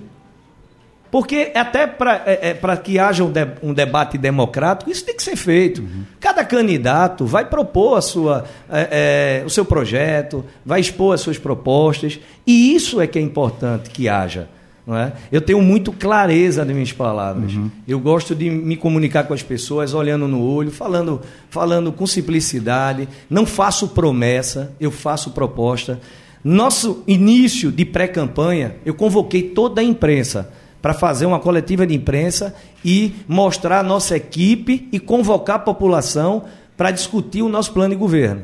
[1.09, 5.23] Porque até para é, é, que haja um, de, um, debate democrático, isso tem que
[5.23, 5.81] ser feito.
[5.81, 6.03] Uhum.
[6.19, 11.37] Cada candidato vai propor a sua, é, é, o seu projeto, vai expor as suas
[11.37, 14.49] propostas, e isso é que é importante que haja.
[14.85, 15.11] Não é?
[15.29, 17.53] Eu tenho muito clareza nas minhas palavras.
[17.53, 17.69] Uhum.
[17.85, 23.07] Eu gosto de me comunicar com as pessoas olhando no olho, falando, falando com simplicidade.
[23.29, 25.99] Não faço promessa, eu faço proposta.
[26.41, 32.55] Nosso início de pré-campanha, eu convoquei toda a imprensa para fazer uma coletiva de imprensa
[32.83, 36.43] e mostrar a nossa equipe e convocar a população
[36.75, 38.43] para discutir o nosso plano de governo.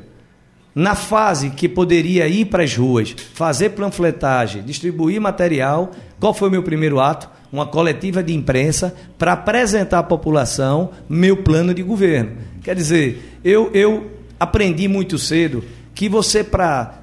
[0.75, 6.51] Na fase que poderia ir para as ruas, fazer panfletagem, distribuir material, qual foi o
[6.51, 7.29] meu primeiro ato?
[7.51, 12.31] Uma coletiva de imprensa para apresentar à população meu plano de governo.
[12.63, 17.02] Quer dizer, eu, eu aprendi muito cedo que você, para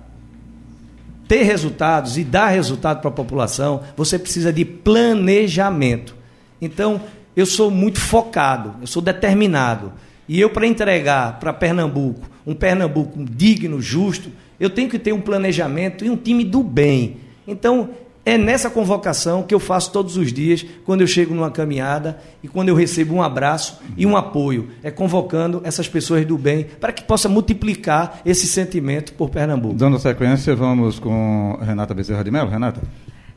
[1.31, 6.17] ter resultados e dar resultado para a população, você precisa de planejamento.
[6.61, 7.01] Então,
[7.37, 9.93] eu sou muito focado, eu sou determinado.
[10.29, 15.21] E eu, para entregar para Pernambuco um Pernambuco digno, justo, eu tenho que ter um
[15.21, 17.19] planejamento e um time do bem.
[17.47, 17.91] Então,
[18.25, 22.49] é nessa convocação que eu faço todos os dias, quando eu chego numa caminhada e
[22.49, 24.71] quando eu recebo um abraço e um apoio.
[24.83, 29.75] É convocando essas pessoas do bem para que possa multiplicar esse sentimento por Pernambuco.
[29.75, 32.51] Dando sequência, vamos com Renata Bezerra de Mello.
[32.51, 32.83] Renata.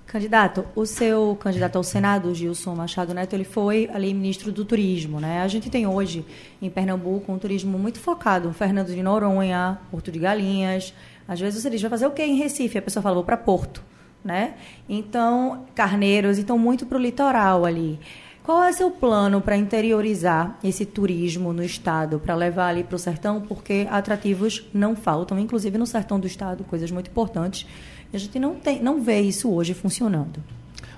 [0.05, 5.19] Candidato, o seu candidato ao Senado, Gilson Machado Neto, ele foi ali ministro do Turismo,
[5.19, 5.41] né?
[5.41, 6.23] A gente tem hoje
[6.61, 10.93] em Pernambuco um turismo muito focado, Fernando de Noronha, Porto de Galinhas.
[11.27, 12.77] Às vezes você diz, vai fazer o quê em Recife?
[12.77, 13.81] A pessoa fala, vou para Porto,
[14.23, 14.53] né?
[14.87, 17.99] Então, Carneiros, então muito para o litoral ali.
[18.43, 22.99] Qual é seu plano para interiorizar esse turismo no estado, para levar ali para o
[22.99, 23.39] sertão?
[23.39, 27.65] Porque atrativos não faltam, inclusive no sertão do estado, coisas muito importantes
[28.13, 30.39] a gente não, tem, não vê isso hoje funcionando.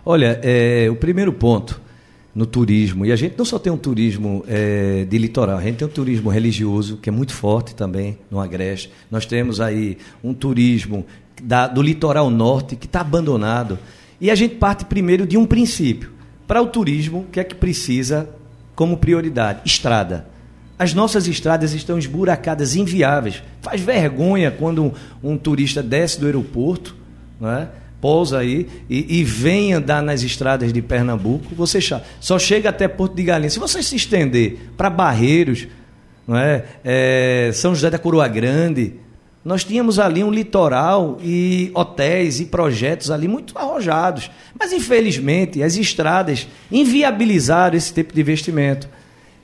[0.05, 1.81] Olha, é, o primeiro ponto
[2.33, 5.77] no turismo, e a gente não só tem um turismo é, de litoral, a gente
[5.77, 8.91] tem um turismo religioso, que é muito forte também no Agreste.
[9.09, 11.05] Nós temos aí um turismo
[11.41, 13.77] da, do litoral norte que está abandonado.
[14.19, 16.11] E a gente parte primeiro de um princípio.
[16.47, 18.29] Para o turismo, o que é que precisa
[18.75, 19.61] como prioridade?
[19.65, 20.27] Estrada.
[20.77, 23.41] As nossas estradas estão esburacadas, inviáveis.
[23.61, 24.91] Faz vergonha quando um,
[25.23, 26.95] um turista desce do aeroporto
[27.39, 27.69] né?
[28.01, 31.79] pousa aí e, e vem andar nas estradas de Pernambuco, você
[32.19, 33.49] só chega até Porto de Galinha.
[33.49, 35.67] Se você se estender para Barreiros,
[36.27, 36.65] não é?
[36.83, 37.51] é?
[37.53, 38.93] São José da Coroa Grande,
[39.45, 44.31] nós tínhamos ali um litoral e hotéis e projetos ali muito arrojados.
[44.59, 48.89] Mas, infelizmente, as estradas inviabilizaram esse tipo de investimento.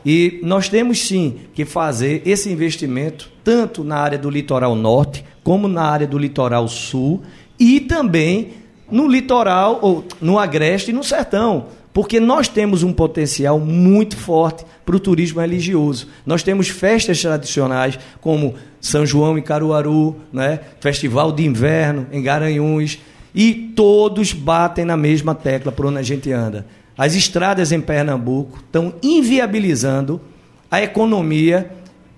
[0.04, 5.68] E nós temos sim que fazer esse investimento tanto na área do litoral norte como
[5.68, 7.22] na área do litoral sul
[7.60, 8.54] e também
[8.92, 11.68] no litoral, ou no agreste e no sertão.
[11.94, 16.08] Porque nós temos um potencial muito forte para o turismo religioso.
[16.26, 20.60] Nós temos festas tradicionais como São João em Caruaru, né?
[20.80, 23.00] Festival de Inverno em Garanhuns,
[23.34, 26.66] e todos batem na mesma tecla por onde a gente anda.
[26.98, 30.22] As estradas em Pernambuco estão inviabilizando
[30.70, 31.72] a economia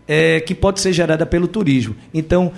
[0.07, 1.95] é, que pode ser gerada pelo turismo.
[2.13, 2.51] Então,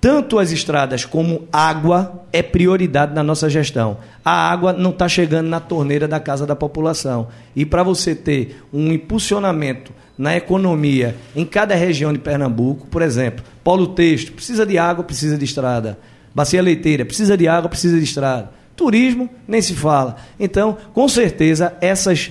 [0.00, 3.98] tanto as estradas como água é prioridade na nossa gestão.
[4.24, 7.28] A água não está chegando na torneira da casa da população.
[7.54, 13.44] E para você ter um impulsionamento na economia em cada região de Pernambuco, por exemplo,
[13.64, 15.98] polo texto, precisa de água, precisa de estrada.
[16.34, 18.50] Bacia leiteira, precisa de água, precisa de estrada.
[18.76, 20.16] Turismo, nem se fala.
[20.38, 22.30] Então, com certeza, essas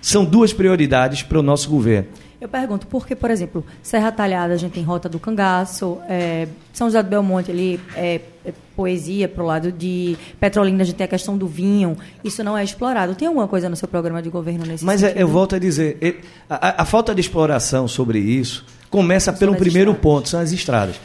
[0.00, 2.08] são duas prioridades para o nosso governo.
[2.40, 6.86] Eu pergunto, porque, por exemplo, Serra Talhada a gente tem Rota do Cangaço, é, São
[6.86, 11.04] José do Belmonte ali é, é poesia para o lado de Petrolina, a gente tem
[11.04, 13.16] a questão do vinho, isso não é explorado.
[13.16, 15.20] Tem alguma coisa no seu programa de governo nesse Mas é, sentido?
[15.20, 20.02] eu volto a dizer, a, a, falta de exploração sobre isso começa pelo primeiro estradas.
[20.02, 21.00] ponto, são as estradas.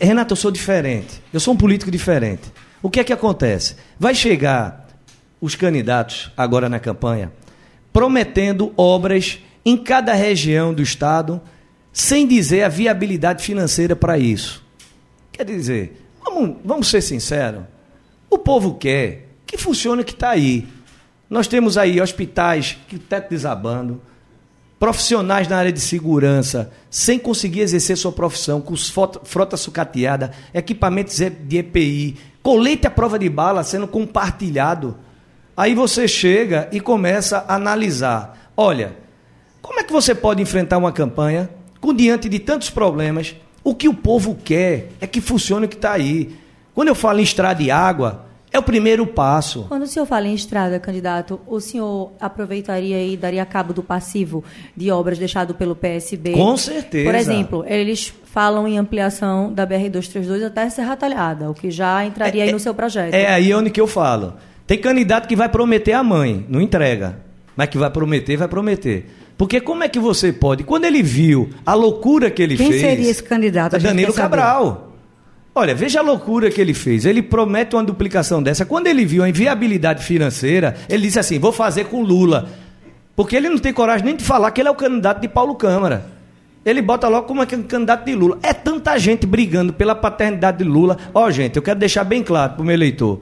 [0.00, 2.50] Renato, eu sou diferente, eu sou um político diferente.
[2.82, 3.76] O que é que acontece?
[3.98, 4.88] Vai chegar
[5.40, 7.30] os candidatos agora na campanha
[7.98, 11.40] prometendo obras em cada região do Estado,
[11.92, 14.64] sem dizer a viabilidade financeira para isso.
[15.32, 17.62] Quer dizer, vamos, vamos ser sinceros,
[18.30, 20.66] o povo quer que funcione o que está aí.
[21.28, 24.00] Nós temos aí hospitais que teto desabando,
[24.78, 31.58] profissionais na área de segurança sem conseguir exercer sua profissão, com frota sucateada, equipamentos de
[31.58, 34.96] EPI, colete à prova de bala sendo compartilhado.
[35.56, 38.52] Aí você chega e começa a analisar.
[38.56, 38.96] Olha,
[39.68, 43.36] como é que você pode enfrentar uma campanha com diante de tantos problemas?
[43.62, 46.34] O que o povo quer é que funcione o que está aí.
[46.74, 49.66] Quando eu falo em estrada e água, é o primeiro passo.
[49.68, 54.42] Quando o senhor fala em estrada, candidato, o senhor aproveitaria e daria cabo do passivo
[54.74, 56.32] de obras deixado pelo PSB?
[56.32, 57.04] Com certeza.
[57.04, 62.44] Por exemplo, eles falam em ampliação da BR-232 até Serra Talhada, o que já entraria
[62.44, 63.12] é, aí no seu projeto.
[63.12, 64.32] É aí onde que eu falo.
[64.66, 67.18] Tem candidato que vai prometer a mãe, não entrega.
[67.54, 69.06] Mas que vai prometer, vai prometer.
[69.38, 70.64] Porque como é que você pode?
[70.64, 72.82] Quando ele viu a loucura que ele Quem fez.
[72.82, 73.76] Quem seria esse candidato?
[73.76, 74.92] A Danilo Cabral.
[75.54, 77.06] Olha, veja a loucura que ele fez.
[77.06, 78.66] Ele promete uma duplicação dessa.
[78.66, 82.48] Quando ele viu a inviabilidade financeira, ele disse assim: vou fazer com Lula.
[83.14, 85.54] Porque ele não tem coragem nem de falar que ele é o candidato de Paulo
[85.54, 86.06] Câmara.
[86.64, 88.38] Ele bota logo como é que é um candidato de Lula.
[88.42, 90.98] É tanta gente brigando pela paternidade de Lula.
[91.14, 93.20] Ó, oh, gente, eu quero deixar bem claro para o meu eleitor.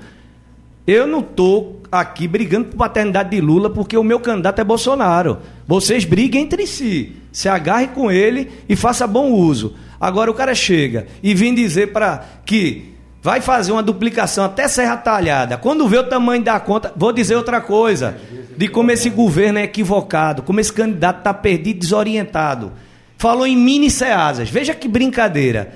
[0.86, 5.38] Eu não estou aqui brigando por paternidade de Lula porque o meu candidato é Bolsonaro.
[5.66, 9.74] Vocês briguem entre si, se agarre com ele e faça bom uso.
[10.00, 14.96] Agora o cara chega e vem dizer para que vai fazer uma duplicação até Serra
[14.96, 15.56] Talhada.
[15.56, 18.16] Quando vê o tamanho da conta, vou dizer outra coisa,
[18.56, 22.72] de como esse governo é equivocado, como esse candidato está perdido, desorientado.
[23.18, 24.48] Falou em mini ceasas.
[24.48, 25.74] Veja que brincadeira.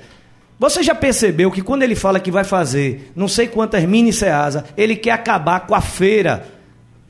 [0.61, 4.63] Você já percebeu que quando ele fala que vai fazer não sei quantas mini ceasa,
[4.77, 6.47] ele quer acabar com a feira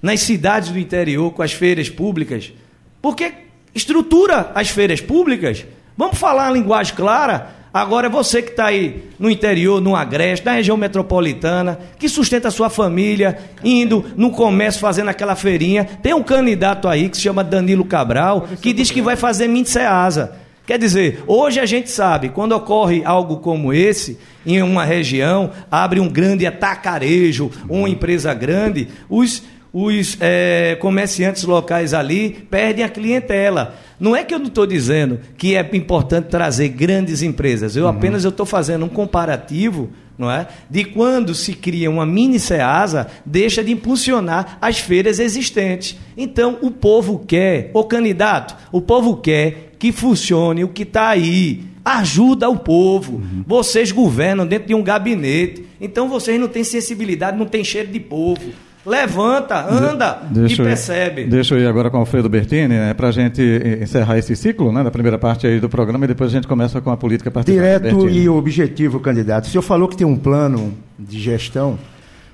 [0.02, 2.54] nas cidades do interior, com as feiras públicas?
[3.02, 3.34] Porque
[3.76, 5.66] estrutura as feiras públicas.
[5.98, 7.50] Vamos falar a linguagem clara.
[7.74, 12.48] Agora é você que está aí no interior, no Agreste, na região metropolitana, que sustenta
[12.48, 15.84] a sua família, indo no comércio, fazendo aquela feirinha.
[15.84, 19.66] Tem um candidato aí que se chama Danilo Cabral, que diz que vai fazer mini
[19.66, 20.40] ceasa.
[20.72, 26.00] Quer dizer, hoje a gente sabe, quando ocorre algo como esse, em uma região, abre
[26.00, 33.76] um grande atacarejo, uma empresa grande, os, os é, comerciantes locais ali perdem a clientela.
[34.00, 37.90] Não é que eu não estou dizendo que é importante trazer grandes empresas, eu uhum.
[37.90, 40.48] apenas estou fazendo um comparativo não é?
[40.70, 45.98] De quando se cria uma mini Ceasa, deixa de impulsionar as feiras existentes.
[46.16, 51.64] Então, o povo quer, o candidato, o povo quer que funcione o que está aí.
[51.84, 53.14] Ajuda o povo.
[53.14, 53.44] Uhum.
[53.48, 55.66] Vocês governam dentro de um gabinete.
[55.82, 58.44] Então, vocês não têm sensibilidade, não têm cheiro de povo.
[58.86, 61.24] Levanta, anda de, e percebe.
[61.24, 63.42] Ir, deixa eu ir agora com o Alfredo Bertini, né, para a gente
[63.82, 66.80] encerrar esse ciclo, né, da primeira parte aí do programa, e depois a gente começa
[66.80, 67.80] com a política partidária.
[67.80, 68.24] Direto Bertini.
[68.24, 69.46] e objetivo, candidato.
[69.46, 71.78] O senhor falou que tem um plano de gestão,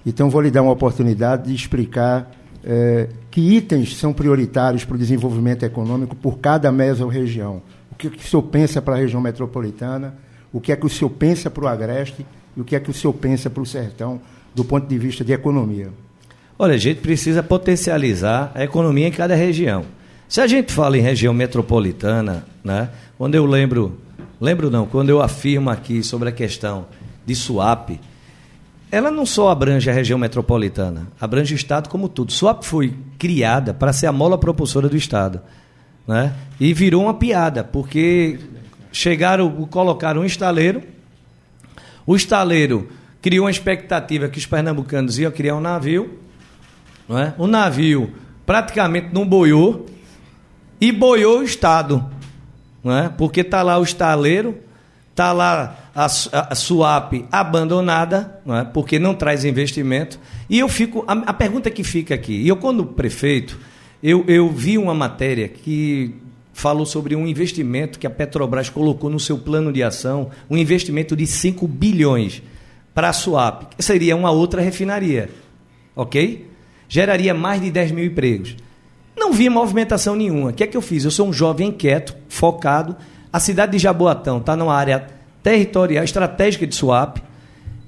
[0.05, 2.29] então vou lhe dar uma oportunidade de explicar
[2.63, 7.61] é, que itens são prioritários para o desenvolvimento econômico por cada mesorregião.
[7.91, 10.15] O que, que o senhor pensa para a região metropolitana,
[10.51, 12.89] o que é que o senhor pensa para o Agreste e o que é que
[12.89, 14.19] o senhor pensa para o Sertão,
[14.55, 15.89] do ponto de vista de economia.
[16.57, 19.85] Olha, a gente precisa potencializar a economia em cada região.
[20.27, 23.99] Se a gente fala em região metropolitana, né, quando eu lembro,
[24.41, 26.87] lembro não, quando eu afirmo aqui sobre a questão
[27.23, 27.99] de swap,
[28.91, 32.31] ela não só abrange a região metropolitana, abrange o Estado como tudo.
[32.31, 35.41] Swap foi criada para ser a mola propulsora do Estado.
[36.07, 36.33] Né?
[36.59, 38.39] E virou uma piada, porque
[38.91, 40.81] chegaram, colocaram um estaleiro,
[42.05, 42.89] o estaleiro
[43.21, 46.17] criou uma expectativa que os pernambucanos iam criar um navio,
[47.09, 47.33] não é?
[47.37, 48.13] O navio
[48.45, 49.85] praticamente não boiou
[50.79, 52.05] e boiou o Estado,
[52.81, 53.09] não é?
[53.09, 54.57] Porque está lá o estaleiro,
[55.11, 58.63] está lá a, a, SUAP abandonada, não é?
[58.63, 60.19] porque não traz investimento.
[60.49, 61.03] E eu fico.
[61.07, 63.59] A, a pergunta que fica aqui, e eu, quando prefeito,
[64.01, 66.13] eu, eu vi uma matéria que
[66.53, 71.15] falou sobre um investimento que a Petrobras colocou no seu plano de ação, um investimento
[71.15, 72.41] de 5 bilhões
[72.93, 75.29] para a SUAP, que seria uma outra refinaria.
[75.95, 76.47] Ok?
[76.87, 78.55] geraria mais de 10 mil empregos.
[79.15, 80.49] Não vi movimentação nenhuma.
[80.49, 81.03] O que é que eu fiz?
[81.03, 82.95] Eu sou um jovem inquieto, focado.
[83.31, 85.07] A cidade de Jaboatão está numa área
[85.47, 87.23] territorial estratégica de Suape.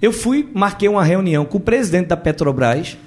[0.01, 2.97] Eu fui, marquei uma reunião com o presidente da Petrobras.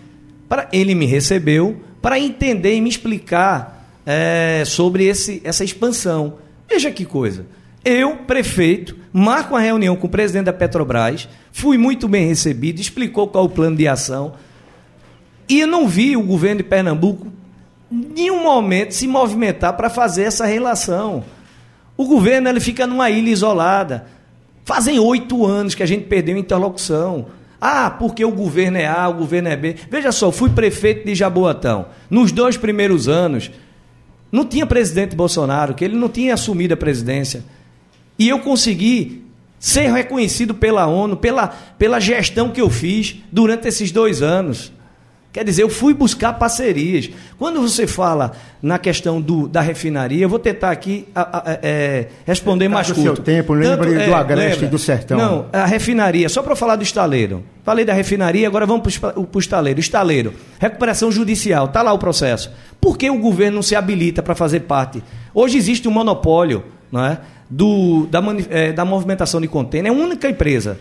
[0.46, 6.34] Para ele me recebeu para entender e me explicar é, sobre esse, essa expansão.
[6.68, 7.46] Veja que coisa.
[7.82, 13.28] Eu, prefeito, marco uma reunião com o presidente da Petrobras, fui muito bem recebido, explicou
[13.28, 14.34] qual o plano de ação.
[15.48, 17.32] E eu não vi o governo de Pernambuco
[17.90, 21.24] nenhum momento se movimentar para fazer essa relação.
[21.96, 24.20] O governo ele fica numa ilha isolada.
[24.64, 27.26] Fazem oito anos que a gente perdeu interlocução.
[27.60, 29.76] Ah, porque o governo é A, o governo é B.
[29.90, 31.86] Veja só, fui prefeito de Jaboatão.
[32.10, 33.50] Nos dois primeiros anos,
[34.32, 37.44] não tinha presidente Bolsonaro, que ele não tinha assumido a presidência.
[38.18, 39.24] E eu consegui
[39.60, 41.48] ser reconhecido pela ONU, pela,
[41.78, 44.72] pela gestão que eu fiz durante esses dois anos.
[45.32, 47.08] Quer dizer, eu fui buscar parcerias.
[47.38, 52.08] Quando você fala na questão do, da refinaria, eu vou tentar aqui a, a, é,
[52.26, 53.02] responder tá mais curto.
[53.02, 55.16] seu tempo, lembre é, do Agreste e do Sertão.
[55.16, 57.42] Não, a refinaria, só para falar do estaleiro.
[57.64, 59.80] Falei da refinaria, agora vamos para o estaleiro.
[59.80, 62.52] Estaleiro, recuperação judicial, está lá o processo.
[62.78, 65.02] Por que o governo não se habilita para fazer parte?
[65.32, 67.18] Hoje existe um monopólio não é,
[67.48, 70.78] do, da, é, da movimentação de contêiner, é a única empresa.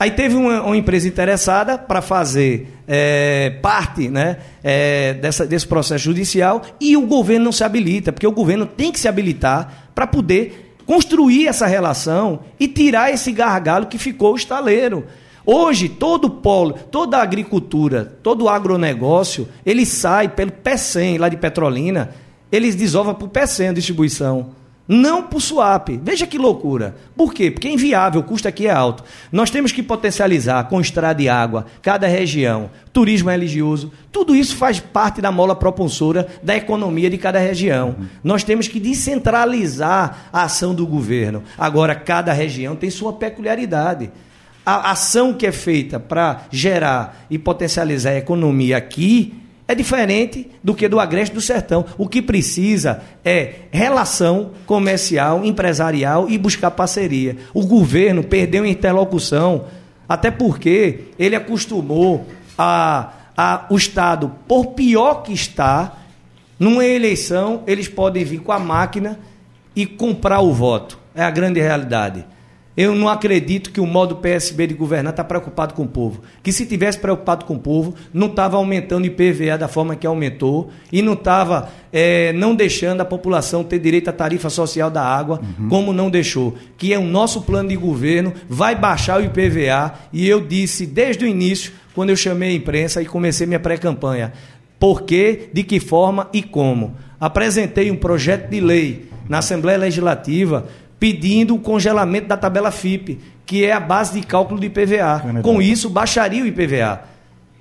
[0.00, 6.04] Aí teve uma, uma empresa interessada para fazer é, parte né, é, dessa, desse processo
[6.04, 10.06] judicial e o governo não se habilita, porque o governo tem que se habilitar para
[10.06, 15.04] poder construir essa relação e tirar esse gargalo que ficou o estaleiro.
[15.44, 21.36] Hoje, todo polo, toda a agricultura, todo o agronegócio, ele sai pelo P100 lá de
[21.36, 22.14] Petrolina,
[22.50, 24.57] eles desovam para o P100 a distribuição
[24.88, 25.90] não por swap.
[26.02, 26.96] Veja que loucura.
[27.14, 27.50] Por quê?
[27.50, 29.04] Porque é inviável, o custo aqui é alto.
[29.30, 34.80] Nós temos que potencializar com estrada e água cada região, turismo religioso, tudo isso faz
[34.80, 37.96] parte da mola propulsora da economia de cada região.
[38.24, 41.42] Nós temos que descentralizar a ação do governo.
[41.58, 44.10] Agora, cada região tem sua peculiaridade.
[44.64, 50.74] a ação que é feita para gerar e potencializar a economia aqui é diferente do
[50.74, 51.84] que do Agreste do Sertão.
[51.98, 57.36] O que precisa é relação comercial, empresarial e buscar parceria.
[57.52, 59.66] O governo perdeu interlocução,
[60.08, 65.98] até porque ele acostumou a, a o Estado, por pior que está,
[66.58, 69.20] numa eleição, eles podem vir com a máquina
[69.76, 70.98] e comprar o voto.
[71.14, 72.24] É a grande realidade.
[72.78, 76.22] Eu não acredito que o modo PSB de governar está preocupado com o povo.
[76.44, 80.06] Que se tivesse preocupado com o povo, não estava aumentando o IPVA da forma que
[80.06, 85.02] aumentou e não estava é, não deixando a população ter direito à tarifa social da
[85.02, 85.68] água, uhum.
[85.68, 86.54] como não deixou.
[86.76, 89.94] Que é o nosso plano de governo, vai baixar o IPVA.
[90.12, 94.32] E eu disse desde o início, quando eu chamei a imprensa e comecei minha pré-campanha,
[94.78, 96.94] por quê, de que forma e como.
[97.18, 100.68] Apresentei um projeto de lei na Assembleia Legislativa
[100.98, 105.22] pedindo o congelamento da tabela FIP, que é a base de cálculo do IPVA.
[105.42, 107.02] Com isso, baixaria o IPVA.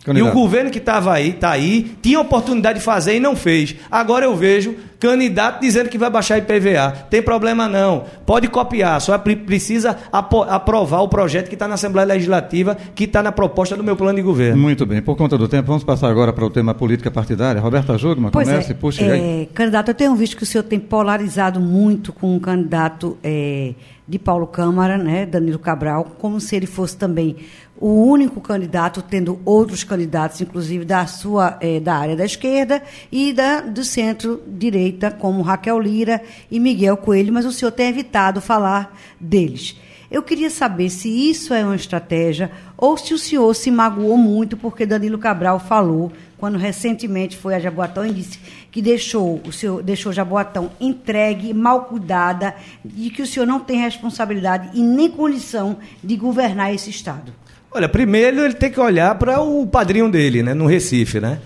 [0.08, 0.30] Candidato.
[0.30, 3.76] E o governo que estava aí, está aí, tinha oportunidade de fazer e não fez.
[3.92, 7.08] Agora eu vejo candidato dizendo que vai baixar IPVA.
[7.10, 8.06] Tem problema não.
[8.26, 13.34] Pode copiar, só precisa aprovar o projeto que está na Assembleia Legislativa, que está na
[13.34, 14.62] proposta do meu plano de governo.
[14.62, 15.02] Muito bem.
[15.02, 17.60] Por conta do tempo, vamos passar agora para o tema política partidária.
[17.60, 19.50] Roberta Jugman, comece, é, puxe é, aí.
[19.54, 23.74] Candidato, eu tenho visto que o senhor tem polarizado muito com um candidato é,
[24.08, 27.36] de Paulo Câmara, né, Danilo Cabral, como se ele fosse também
[27.80, 33.32] o único candidato, tendo outros candidatos, inclusive da sua eh, da área da esquerda e
[33.34, 38.98] da do centro-direita, como Raquel Lira e Miguel Coelho, mas o senhor tem evitado falar
[39.20, 39.76] deles.
[40.10, 44.56] Eu queria saber se isso é uma estratégia ou se o senhor se magoou muito
[44.56, 48.40] porque Danilo Cabral falou quando recentemente foi a Jaboatão e disse
[48.72, 52.56] que deixou o senhor deixou Jaboatão entregue, mal cuidada
[52.96, 57.34] e que o senhor não tem responsabilidade e nem condição de governar esse estado.
[57.78, 61.40] Olha, primeiro ele tem que olhar para o padrinho dele, né, no Recife, né?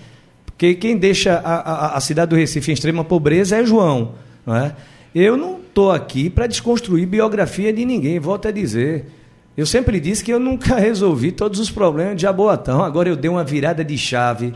[0.46, 4.14] Porque quem deixa a, a, a cidade do Recife em extrema pobreza é João,
[4.46, 4.74] não é?
[5.14, 9.04] Eu não estou aqui para desconstruir biografia de ninguém, volto a dizer.
[9.54, 12.82] Eu sempre disse que eu nunca resolvi todos os problemas de Jaboatão.
[12.82, 14.54] Agora eu dei uma virada de chave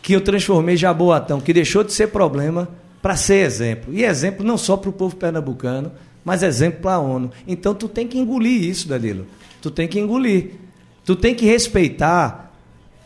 [0.00, 2.68] que eu transformei Jaboatão, que deixou de ser problema,
[3.02, 3.92] para ser exemplo.
[3.92, 5.90] E exemplo não só para o povo pernambucano,
[6.24, 7.32] mas exemplo para a ONU.
[7.48, 9.26] Então tu tem que engolir isso, Danilo.
[9.60, 10.67] Tu tem que engolir.
[11.08, 12.52] Tu tem que respeitar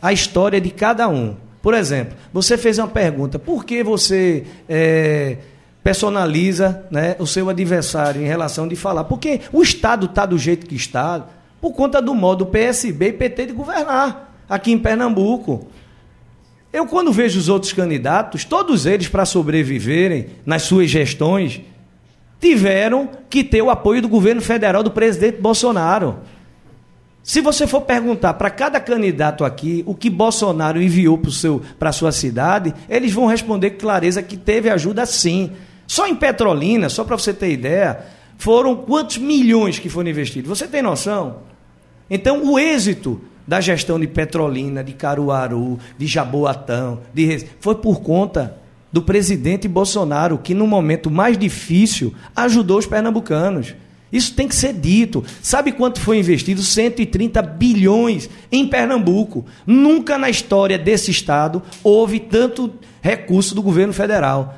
[0.01, 1.37] a história de cada um.
[1.61, 5.37] Por exemplo, você fez uma pergunta: por que você é,
[5.81, 9.05] personaliza né, o seu adversário em relação de falar?
[9.05, 11.25] Porque o Estado está do jeito que está
[11.61, 15.69] por conta do modo PSB e PT de governar aqui em Pernambuco.
[16.73, 21.61] Eu, quando vejo os outros candidatos, todos eles, para sobreviverem nas suas gestões,
[22.41, 26.19] tiveram que ter o apoio do governo federal do presidente Bolsonaro.
[27.23, 31.17] Se você for perguntar para cada candidato aqui o que Bolsonaro enviou
[31.79, 35.51] para a sua cidade, eles vão responder com clareza que teve ajuda sim.
[35.87, 37.99] Só em Petrolina, só para você ter ideia,
[38.37, 40.49] foram quantos milhões que foram investidos?
[40.49, 41.37] Você tem noção?
[42.09, 48.57] Então, o êxito da gestão de Petrolina, de Caruaru, de Jaboatão, de foi por conta
[48.91, 53.73] do presidente Bolsonaro, que no momento mais difícil ajudou os pernambucanos.
[54.13, 55.25] Isso tem que ser dito.
[55.41, 56.61] Sabe quanto foi investido?
[56.61, 59.43] 130 bilhões em Pernambuco.
[59.65, 64.53] Nunca na história desse estado houve tanto recurso do governo federal.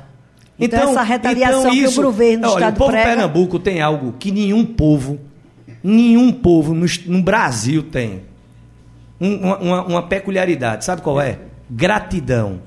[0.58, 3.08] Então, então essa retaliação então isso, que o governo do olha, estado o povo prega...
[3.08, 5.18] Pernambuco tem algo que nenhum povo,
[5.82, 8.22] nenhum povo no, no Brasil tem.
[9.18, 10.84] Uma, uma, uma peculiaridade.
[10.84, 11.38] Sabe qual é?
[11.70, 12.60] Gratidão.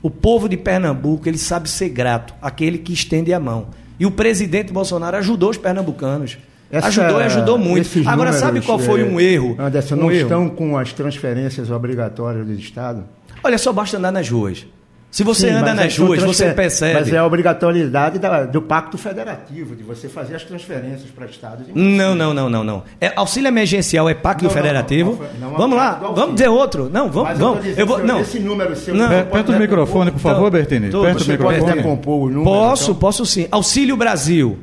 [0.00, 3.66] O povo de Pernambuco, ele sabe ser grato, aquele que estende a mão.
[3.98, 6.38] E o presidente Bolsonaro ajudou os pernambucanos.
[6.70, 7.88] Essa, ajudou e ajudou muito.
[8.06, 9.56] Agora, sabe qual foi um erro?
[9.58, 10.22] Anderson, um não erro.
[10.22, 13.04] estão com as transferências obrigatórias do Estado?
[13.42, 14.66] Olha, só basta andar nas ruas.
[15.10, 17.00] Se você Sim, anda nas ruas, você percebe.
[17.00, 21.66] Mas é a obrigatoriedade da, do Pacto Federativo, de você fazer as transferências para estados.
[21.74, 22.82] Não, não, não, não, não.
[23.00, 25.18] É, auxílio emergencial é Pacto não, Federativo.
[25.40, 26.90] Não, não, vamos lá, vamos dizer outro.
[26.92, 27.30] Não, vamos.
[27.30, 27.64] Mas vamos.
[27.64, 28.20] Eu, eu vou, não.
[28.20, 28.94] Esse número seu.
[28.94, 30.90] Não, perto do microfone, por favor, Bertini.
[30.90, 31.82] Perto do microfone.
[31.82, 33.00] Compor o número, posso, então?
[33.00, 33.48] posso sim.
[33.50, 34.58] Auxílio Brasil.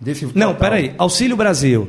[0.00, 0.94] Desse não, peraí.
[0.98, 1.88] Auxílio Brasil.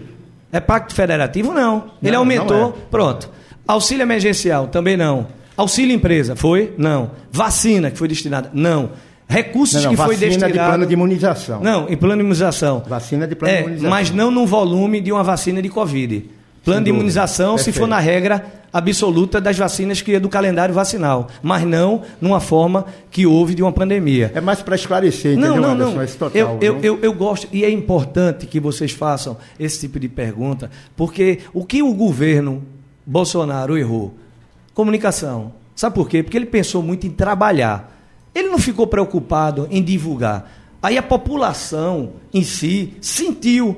[0.51, 1.53] É Pacto Federativo?
[1.53, 1.91] Não.
[2.01, 2.69] Ele aumentou.
[2.69, 2.89] É.
[2.89, 3.29] Pronto.
[3.67, 4.67] Auxílio emergencial?
[4.67, 5.27] Também não.
[5.59, 6.73] Auxílio empresa, foi?
[6.77, 7.11] Não.
[7.29, 8.49] Vacina que foi destinada?
[8.53, 8.91] Não.
[9.27, 10.53] Recursos não, não, que foi destinado.
[10.53, 11.59] de plano de imunização.
[11.59, 12.81] Não, em plano de imunização.
[12.87, 13.89] Vacina de plano é, de imunização.
[13.89, 16.29] Mas não no volume de uma vacina de Covid.
[16.63, 21.27] Plano de imunização, se for na regra absoluta das vacinas que é do calendário vacinal,
[21.43, 24.31] mas não numa forma que houve de uma pandemia.
[24.33, 25.95] É mais para esclarecer, entendeu, não, não, Anderson?
[25.95, 26.03] não.
[26.03, 29.99] Esse total, eu, eu, eu, eu gosto, e é importante que vocês façam esse tipo
[29.99, 32.63] de pergunta, porque o que o governo
[33.05, 34.13] Bolsonaro errou?
[34.79, 35.51] Comunicação.
[35.75, 36.23] Sabe por quê?
[36.23, 38.01] Porque ele pensou muito em trabalhar.
[38.33, 40.49] Ele não ficou preocupado em divulgar.
[40.81, 43.75] Aí a população em si sentiu,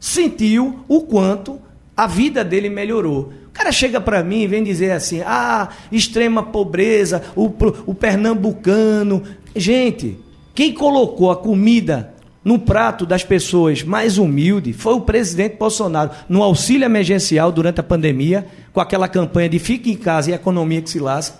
[0.00, 1.60] sentiu o quanto
[1.96, 3.32] a vida dele melhorou.
[3.46, 7.44] O cara chega para mim e vem dizer assim: ah, extrema pobreza, o,
[7.86, 9.22] o pernambucano.
[9.54, 10.18] Gente,
[10.52, 12.12] quem colocou a comida
[12.44, 17.84] no prato das pessoas mais humildes foi o presidente Bolsonaro, no auxílio emergencial durante a
[17.84, 21.36] pandemia, com aquela campanha de fique em casa e a economia que se lasca.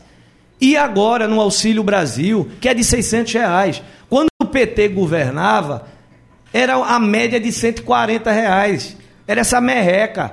[0.60, 3.82] E agora no Auxílio Brasil, que é de 600 reais.
[4.08, 5.86] Quando o PT governava,
[6.52, 8.96] era a média de 140 reais.
[9.26, 10.32] Era essa merreca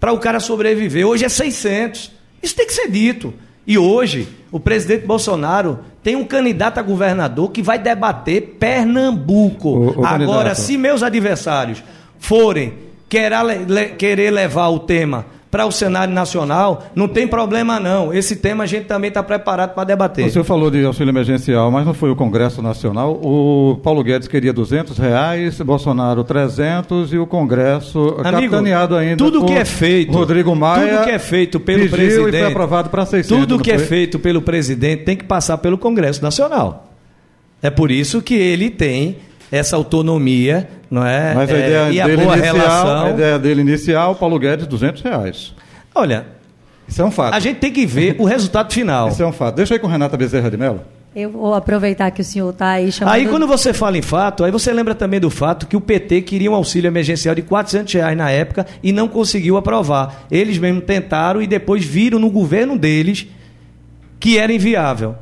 [0.00, 1.06] para o cara sobreviver.
[1.06, 2.10] Hoje é 600.
[2.42, 3.32] Isso tem que ser dito.
[3.64, 9.68] E hoje, o presidente Bolsonaro tem um candidato a governador que vai debater Pernambuco.
[9.68, 10.54] O- o Agora, candidato.
[10.56, 11.82] se meus adversários
[12.18, 12.74] forem
[13.08, 18.10] querer, le- querer levar o tema para o cenário nacional, não tem problema não.
[18.10, 20.24] Esse tema a gente também está preparado para debater.
[20.26, 23.20] O senhor falou de auxílio emergencial, mas não foi o Congresso Nacional.
[23.22, 29.44] O Paulo Guedes queria 200 reais, Bolsonaro 300 e o Congresso Amigo, capitaneado ainda tudo
[29.44, 33.04] que é feito, Rodrigo Maia tudo que é feito pelo presidente, e foi aprovado para
[33.04, 33.46] 600.
[33.46, 36.88] tudo que é feito pelo presidente tem que passar pelo Congresso Nacional.
[37.60, 39.18] É por isso que ele tem
[39.52, 41.34] essa autonomia, não é?
[41.34, 43.04] Mas a É, ideia, e a dele boa inicial, relação.
[43.06, 45.54] a ideia dele inicial, Paulo Guedes, 200 reais.
[45.94, 46.26] Olha,
[46.88, 47.34] Isso é um fato.
[47.34, 49.08] a gente tem que ver o resultado final.
[49.08, 49.56] Isso é um fato.
[49.56, 50.80] Deixa aí com Renata Bezerra de Mello.
[51.14, 53.12] Eu vou aproveitar que o senhor está aí chamando...
[53.12, 56.22] Aí quando você fala em fato, aí você lembra também do fato que o PT
[56.22, 60.24] queria um auxílio emergencial de 400 reais na época e não conseguiu aprovar.
[60.30, 63.26] Eles mesmos tentaram e depois viram no governo deles
[64.18, 65.14] que era inviável.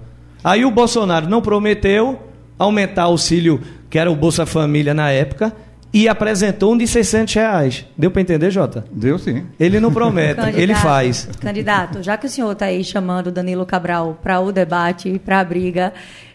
[0.44, 2.20] Aí o Bolsonaro não prometeu
[2.56, 3.60] aumentar o auxílio,
[3.90, 5.52] que era o Bolsa Família na época,
[5.92, 7.86] e apresentou um de 600 reais.
[7.98, 8.84] Deu para entender, Jota?
[8.92, 9.44] Deu sim.
[9.58, 11.28] Ele não promete, Candidato, ele faz.
[11.40, 15.40] Candidato, já que o senhor está aí chamando o Danilo Cabral para o debate, para
[15.40, 15.92] a briga,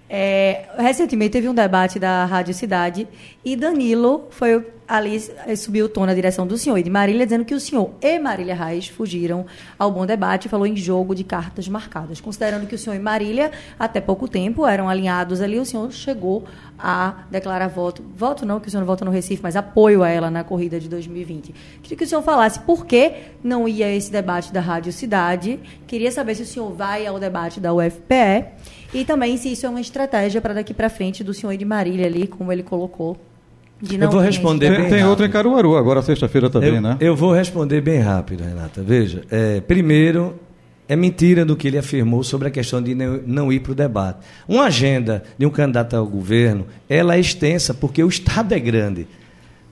[0.10, 3.08] é, recentemente teve um debate da Rádio Cidade
[3.44, 7.26] e Danilo foi ali, eh, subiu o tom na direção do senhor e de Marília,
[7.26, 9.46] dizendo que o senhor e Marília Reis fugiram
[9.78, 12.22] ao bom debate e falou em jogo de cartas marcadas.
[12.22, 16.44] Considerando que o senhor e Marília, até pouco tempo, eram alinhados ali, o senhor chegou
[16.78, 20.10] a declarar voto, voto não, que o senhor não vota no Recife, mas apoio a
[20.10, 21.54] ela na corrida de 2020.
[21.82, 23.14] Queria que o senhor falasse por que
[23.44, 25.60] não ia esse debate da Rádio Cidade.
[25.88, 28.46] Queria saber se o senhor vai ao debate da UFPE
[28.94, 31.66] e também se isso é uma estratégia para daqui para frente do senhor e de
[31.66, 33.18] Marília ali, como ele colocou.
[33.88, 35.10] De não Eu vou responder Tem, bem tem rápido.
[35.10, 36.98] outro em Caruaru, agora sexta-feira também, eu, né?
[37.00, 38.82] eu vou responder bem rápido, Renata.
[38.82, 40.36] Veja, é, primeiro,
[40.88, 44.20] é mentira do que ele afirmou sobre a questão de não, ir para o debate.
[44.48, 49.08] Uma agenda de um candidato ao governo, ela é extensa porque o Estado é grande.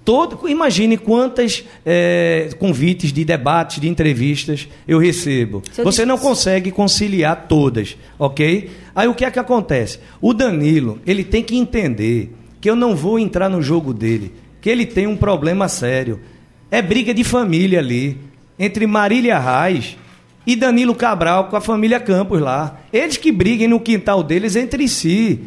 [0.05, 5.63] Todo, imagine quantas é, convites de debates, de entrevistas eu recebo.
[5.77, 8.69] Eu Você disse- não consegue conciliar todas, ok?
[8.93, 9.99] Aí o que é que acontece?
[10.19, 12.33] O Danilo, ele tem que entender
[12.63, 16.21] que eu não vou entrar no jogo dele, que ele tem um problema sério.
[16.71, 18.17] É briga de família ali,
[18.57, 19.97] entre Marília Reis
[20.47, 22.79] e Danilo Cabral com a família Campos lá.
[22.93, 25.41] Eles que briguem no quintal deles entre si.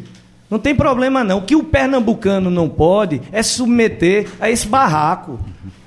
[0.47, 1.39] Não tem problema não.
[1.39, 5.39] O que o pernambucano não pode é submeter a esse barraco,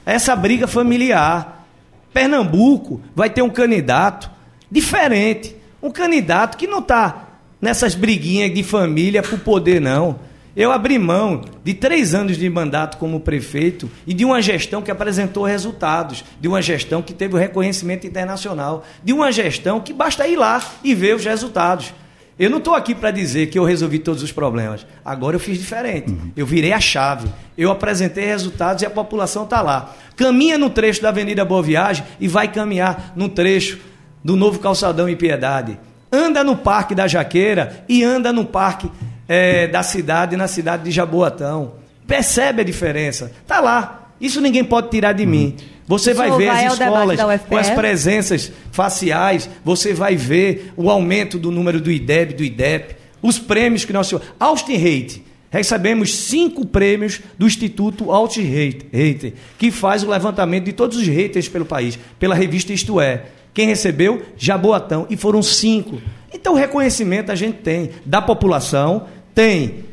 [0.05, 1.65] a essa briga familiar.
[2.13, 4.29] Pernambuco vai ter um candidato
[4.69, 5.55] diferente.
[5.81, 7.29] Um candidato que não está
[7.61, 10.29] nessas briguinhas de família por poder, não.
[10.57, 14.91] Eu abri mão de três anos de mandato como prefeito e de uma gestão que
[14.91, 20.27] apresentou resultados, de uma gestão que teve o reconhecimento internacional, de uma gestão que basta
[20.27, 21.95] ir lá e ver os resultados.
[22.41, 24.87] Eu não estou aqui para dizer que eu resolvi todos os problemas.
[25.05, 26.17] Agora eu fiz diferente.
[26.35, 27.29] Eu virei a chave.
[27.57, 29.95] Eu apresentei resultados e a população está lá.
[30.17, 33.79] Caminha no trecho da Avenida Boa Viagem e vai caminhar no trecho
[34.25, 35.79] do novo calçadão em Piedade.
[36.11, 38.91] Anda no Parque da Jaqueira e anda no Parque
[39.33, 41.75] eh, da cidade, na cidade de Jaboatão.
[42.05, 43.31] Percebe a diferença.
[43.47, 44.09] Tá lá.
[44.21, 45.55] Isso ninguém pode tirar de mim.
[45.87, 51.39] Você vai ver vai as escolas com as presenças faciais, você vai ver o aumento
[51.39, 54.13] do número do IDEB, do IDEP, os prêmios que nós...
[54.39, 55.25] Austin Hate.
[55.49, 61.49] Recebemos cinco prêmios do Instituto Austin Hate, que faz o levantamento de todos os haters
[61.49, 63.27] pelo país, pela revista Isto É.
[63.55, 64.23] Quem recebeu?
[64.37, 65.07] Jaboatão.
[65.11, 66.01] E foram cinco.
[66.33, 69.85] Então, o reconhecimento a gente tem da população, tem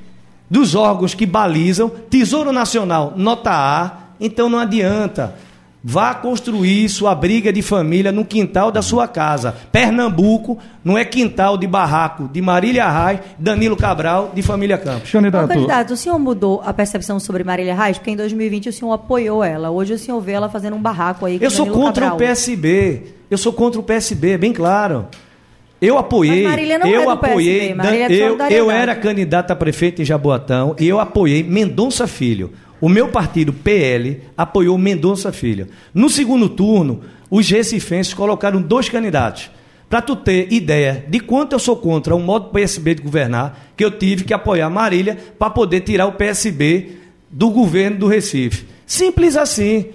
[0.50, 4.08] dos órgãos que balizam, Tesouro Nacional, nota A.
[4.20, 5.36] Então, não adianta
[5.90, 9.56] Vá construir sua briga de família no quintal da sua casa.
[9.72, 15.10] Pernambuco não é quintal de barraco de Marília Arraes, Danilo Cabral, de Família Campos.
[15.10, 15.48] Candidato.
[15.48, 17.98] candidato, o senhor mudou a percepção sobre Marília Arraes?
[17.98, 19.70] Porque em 2020 o senhor apoiou ela.
[19.70, 22.18] Hoje o senhor vê ela fazendo um barraco aí com Eu sou Danilo contra Cabral.
[22.18, 23.04] o PSB.
[23.32, 25.08] Eu sou contra o PSB, bem claro.
[25.80, 28.96] Eu apoiei, Mas Marília não eu é do apoiei, PSB, Marília é eu, eu era
[28.96, 32.52] candidata a prefeito em Jaboatão e eu apoiei Mendonça Filho.
[32.82, 35.68] O meu partido, PL, apoiou Mendonça Filho.
[35.94, 39.52] No segundo turno, os recifenses colocaram dois candidatos.
[39.90, 43.86] Para tu ter ideia de quanto eu sou contra o modo PSB de governar, que
[43.86, 46.98] eu tive que apoiar Marília para poder tirar o PSB
[47.30, 48.66] do governo do Recife.
[48.86, 49.88] Simples assim.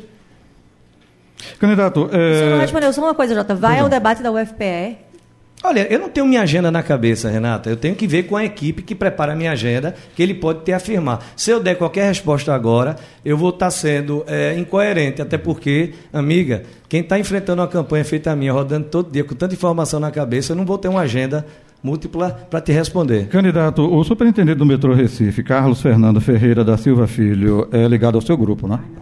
[1.59, 3.55] Candidato, O senhor não é, respondeu só uma coisa, Jota.
[3.55, 5.12] Vai ao debate da UFPE.
[5.65, 7.71] Olha, eu não tenho minha agenda na cabeça, Renata.
[7.71, 10.63] Eu tenho que ver com a equipe que prepara a minha agenda, que ele pode
[10.63, 11.25] ter a afirmar.
[11.37, 15.23] Se eu der qualquer resposta agora, eu vou estar sendo é, incoerente.
[15.23, 19.35] Até porque, amiga, quem está enfrentando uma campanha feita a minha, rodando todo dia, com
[19.35, 21.47] tanta informação na cabeça, eu não vou ter uma agenda
[21.83, 23.27] múltipla para te responder.
[23.29, 28.21] candidato, o superintendente do metrô Recife, Carlos Fernando Ferreira da Silva Filho, é ligado ao
[28.21, 28.79] seu grupo, né?
[28.97, 29.02] É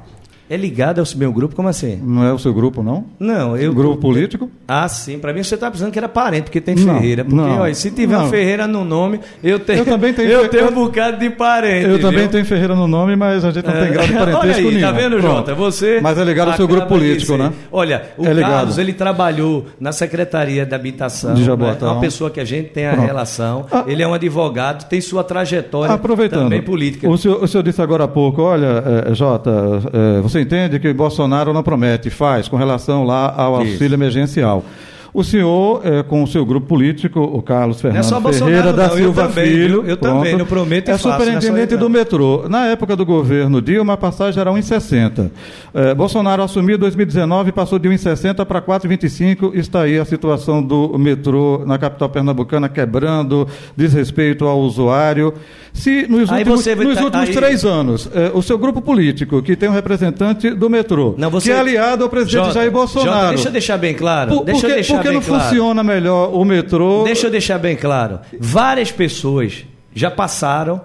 [0.56, 1.54] ligado ao meu grupo?
[1.54, 2.00] Como assim?
[2.02, 3.04] Não é o seu grupo, não?
[3.18, 3.72] Não, eu.
[3.72, 4.50] Grupo político?
[4.66, 5.18] Ah, sim.
[5.18, 7.24] Para mim você está pensando que era parente, porque tem Não, Ferreira.
[7.24, 8.28] Porque, não, olha, se tiver não.
[8.28, 9.80] Ferreira no nome, eu tenho.
[9.80, 11.88] Eu também tenho Eu tenho um bocado de parente.
[11.88, 12.28] Eu também viu?
[12.30, 14.80] tenho Ferreira no nome, mas a gente não tem grau de parentesco Olha aí, nenhum.
[14.80, 15.36] tá vendo, Pronto.
[15.36, 15.54] Jota?
[15.54, 16.00] Você.
[16.02, 17.52] Mas é ligado ao seu grupo político, né?
[17.70, 18.40] Olha, o É.
[18.40, 21.34] Carlos, ele trabalhou na Secretaria de Habitação.
[21.34, 21.46] De né?
[21.46, 21.88] Jaboatão.
[21.88, 23.06] É uma pessoa que a gente tem a Pronto.
[23.06, 23.66] relação.
[23.70, 23.84] Ah.
[23.86, 27.08] Ele é um advogado, tem sua trajetória Aproveitando, também política.
[27.08, 29.50] O senhor, o senhor disse agora há pouco, olha, eh, Jota,
[29.92, 33.72] eh, você entende que Bolsonaro não promete, faz com relação lá ao Isso.
[33.72, 34.64] auxílio emergencial.
[35.12, 38.92] O senhor, eh, com o seu grupo político, o Carlos Fernando só Ferreira da não,
[38.92, 39.84] eu Silva também, Filho?
[39.86, 42.44] Eu também, não prometo é faço, é superintendente eu, do metrô.
[42.48, 45.30] Na época do governo Dilma, a passagem era 1,60.
[45.74, 49.52] Eh, Bolsonaro assumiu em 2019, passou de 1,60 para 4,25.
[49.54, 55.34] Está aí a situação do metrô na capital pernambucana quebrando, desrespeito ao usuário.
[55.72, 59.40] Se nos Aí últimos, nos tá- últimos aí- três anos, eh, o seu grupo político,
[59.40, 62.70] que tem um representante do metrô, Não, você- que é aliado ao presidente Jota, Jair
[62.72, 63.10] Bolsonaro.
[63.20, 64.30] Jota, deixa eu deixar bem claro.
[64.38, 65.44] Por, deixa por eu deixar que não claro.
[65.44, 67.04] funciona melhor o metrô?
[67.04, 68.20] Deixa eu deixar bem claro.
[68.38, 70.80] Várias pessoas já passaram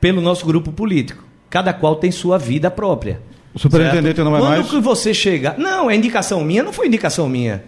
[0.00, 1.24] pelo nosso grupo político.
[1.48, 3.20] Cada qual tem sua vida própria.
[3.52, 4.24] O superintendente certo?
[4.24, 4.70] não é Quando mais?
[4.70, 5.54] que você chega.
[5.58, 7.64] Não, é indicação minha, não foi indicação minha.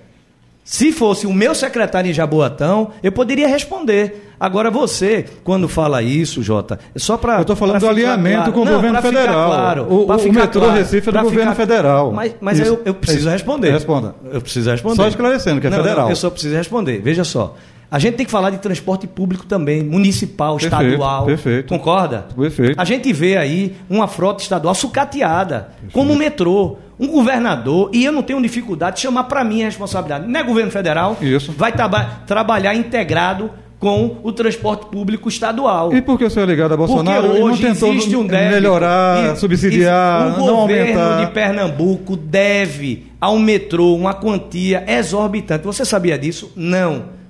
[0.64, 4.28] Se fosse o meu secretário em Jaboatão, eu poderia responder.
[4.38, 7.36] Agora você, quando fala isso, Jota, é só para.
[7.36, 9.50] Eu estou falando do alinhamento com o governo federal.
[9.50, 12.12] Claro, O- o ficar metrô claro, Recife é do governo federal.
[12.12, 13.72] Mas, mas eu, eu preciso responder.
[13.72, 14.14] Responda.
[14.32, 14.96] Eu preciso responder.
[14.96, 16.10] Só esclarecendo que é Não, não, federal.
[16.10, 17.00] eu só preciso responder.
[17.00, 17.54] Veja só.
[17.93, 21.26] A gente tem que falar de transporte público também, municipal, Perfeito, estadual.
[21.26, 21.68] perfeito.
[21.68, 22.24] Concorda?
[22.34, 22.80] Perfeito.
[22.80, 26.78] A gente vê aí uma frota estadual sucateada, como o metrô.
[26.99, 30.26] Um governador, e eu não tenho dificuldade de chamar para mim a responsabilidade.
[30.28, 31.51] Não é governo federal, Isso.
[31.53, 35.93] vai traba- trabalhar integrado com o transporte público estadual.
[35.93, 38.14] E por que o senhor é ligado a Bolsonaro Porque e não hoje tentou existe
[38.14, 38.53] um débito.
[38.55, 41.26] melhorar, E- subsidiar, e o não governo aumentar?
[41.26, 45.64] de Pernambuco deve ao metrô uma quantia exorbitante.
[45.64, 46.53] Você sabia disso?
[46.55, 47.20] Não.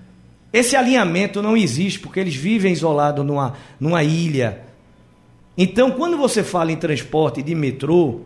[0.53, 4.61] Esse alinhamento não existe porque eles vivem isolados numa, numa ilha.
[5.57, 8.21] Então, quando você fala em transporte de metrô,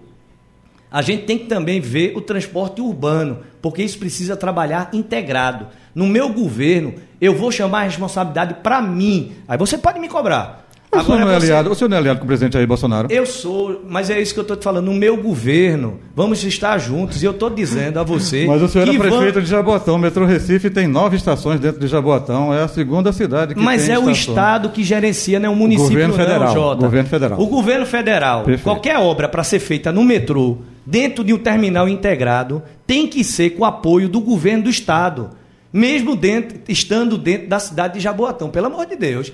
[0.91, 5.69] a gente tem que também ver o transporte urbano, porque isso precisa trabalhar integrado.
[5.95, 9.33] No meu governo, eu vou chamar a responsabilidade para mim.
[9.47, 10.66] Aí você pode me cobrar.
[11.01, 12.67] O senhor, não é você- aliado, o senhor não é aliado com o presidente Jair
[12.67, 13.09] Bolsonaro?
[13.11, 14.87] eu sou, mas é isso que eu estou te falando.
[14.87, 17.23] No meu governo, vamos estar juntos.
[17.23, 18.47] E eu estou dizendo a você.
[18.47, 19.95] Mas o senhor era prefeito vamos- de Jaboatão.
[19.97, 22.53] O metrô Recife tem nove estações dentro de Jaboatão.
[22.55, 24.11] É a segunda cidade que Mas tem é o.
[24.11, 26.81] Estado que gerencia, não é o município, Governo não, federal, Jota.
[26.83, 27.41] governo federal.
[27.41, 28.63] O governo federal, Perfeito.
[28.65, 33.51] qualquer obra para ser feita no metrô, dentro de um terminal integrado, tem que ser
[33.51, 35.31] com apoio do governo do Estado.
[35.73, 39.31] Mesmo dentro, estando dentro da cidade de Jaboatão, pelo amor de Deus.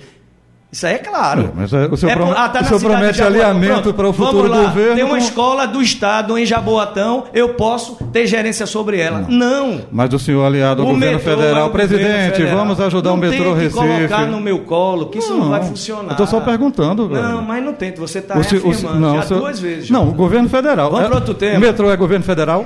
[0.72, 1.42] Isso aí é claro.
[1.42, 4.48] É, mas é, o senhor por- prom- tá o senhor promete alinhamento para o futuro
[4.48, 4.62] lá.
[4.62, 9.26] governo Tem uma escola do Estado em Jaboatão, eu posso ter gerência sobre ela.
[9.28, 9.82] Não.
[9.92, 12.56] Mas o senhor aliado ao O governo metrô é federal, o governo presidente, federal.
[12.56, 13.74] vamos ajudar não o metrô Recife.
[13.74, 16.10] colocar no meu colo que isso não, Não, vai funcionar.
[16.12, 17.22] eu tô só perguntando, velho.
[17.22, 19.90] Não, mas não tente, você está reafirmando não, já o senhor- duas vezes.
[19.90, 20.90] Não, o governo federal.
[20.90, 21.58] Vamos É- para outro tema.
[21.58, 22.64] O metrô é governo federal?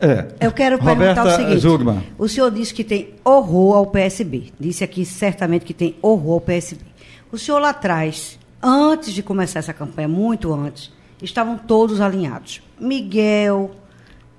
[0.00, 0.26] É.
[0.40, 1.58] Eu quero perguntar Roberta o seguinte.
[1.60, 1.98] Zugman.
[2.18, 4.44] O senhor disse que tem horror ao PSB.
[4.58, 6.80] Disse aqui certamente que tem horror ao PSB.
[7.32, 12.60] O senhor lá atrás, antes de começar essa campanha, muito antes, estavam todos alinhados.
[12.78, 13.70] Miguel,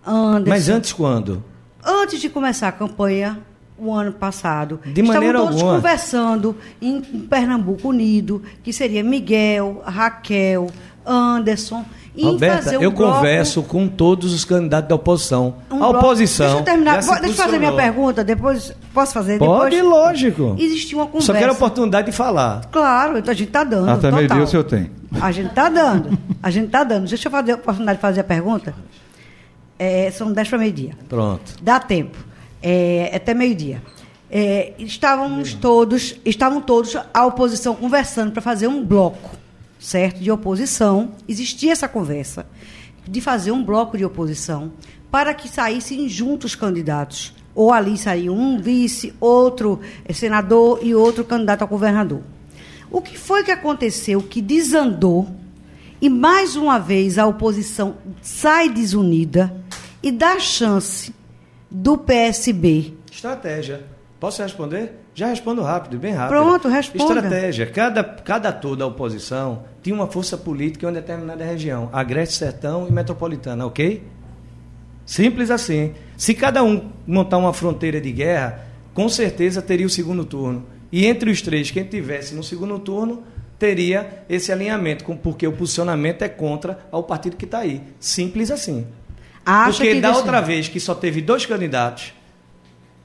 [0.06, 0.50] Anderson.
[0.50, 1.44] Mas antes quando?
[1.84, 3.39] Antes de começar a campanha,
[3.78, 5.76] o ano passado, De maneira estavam todos alguma.
[5.78, 10.68] conversando em Pernambuco Unido, que seria Miguel, Raquel,
[11.06, 11.84] Anderson,
[12.22, 15.55] Roberta, fazer um eu bloco, converso com todos os candidatos da oposição.
[15.72, 16.45] um a bloco- oposição.
[16.47, 17.01] Deixa eu terminar.
[17.01, 18.72] Vou- Deixa eu fazer minha pergunta, depois.
[18.93, 19.39] Posso fazer?
[19.39, 20.55] Pode, depois, lógico.
[20.59, 21.34] Existiu uma conversa.
[21.34, 22.61] Só quero a oportunidade de falar.
[22.72, 23.89] Claro, então a gente está dando.
[23.89, 24.18] Até total.
[24.18, 24.91] meio-dia o senhor tem.
[25.20, 26.18] A gente está dando.
[26.41, 27.07] A gente está dando.
[27.07, 28.76] Deixa eu fazer a oportunidade de fazer a pergunta.
[29.80, 30.91] É, são 10 para meio-dia.
[31.09, 31.55] Pronto.
[31.61, 32.18] Dá tempo.
[32.61, 33.82] É, até meio-dia.
[34.32, 39.30] É, estávamos todos, estavam todos a oposição conversando para fazer um bloco,
[39.84, 40.20] certo?
[40.20, 41.12] De oposição.
[41.28, 42.48] Existia essa conversa
[43.08, 44.72] de fazer um bloco de oposição
[45.12, 47.36] para que saíssem juntos candidatos.
[47.54, 52.22] Ou ali sairia um vice, outro eh, senador e outro candidato a governador.
[52.90, 55.28] O que foi que aconteceu que desandou
[56.02, 59.56] e mais uma vez a oposição sai desunida
[60.02, 61.14] e dá chance
[61.70, 62.94] do PSB.
[63.12, 63.86] Estratégia.
[64.20, 65.03] Posso responder?
[65.16, 66.38] Já respondo rápido, bem rápido.
[66.38, 67.16] Pronto, responda.
[67.16, 67.68] Estratégia.
[67.68, 71.89] Cada, cada ator da oposição tinha uma força política em uma determinada região.
[71.93, 74.03] Agreste, Sertão e Metropolitana, ok?
[75.05, 75.93] Simples assim.
[76.18, 80.66] Se cada um montar uma fronteira de guerra, com certeza teria o segundo turno.
[80.91, 83.24] E entre os três, quem tivesse no segundo turno,
[83.59, 87.82] teria esse alinhamento, porque o posicionamento é contra ao partido que está aí.
[87.99, 88.88] Simples assim.
[89.45, 92.14] Acha Porque que da outra vez que só teve dois candidatos,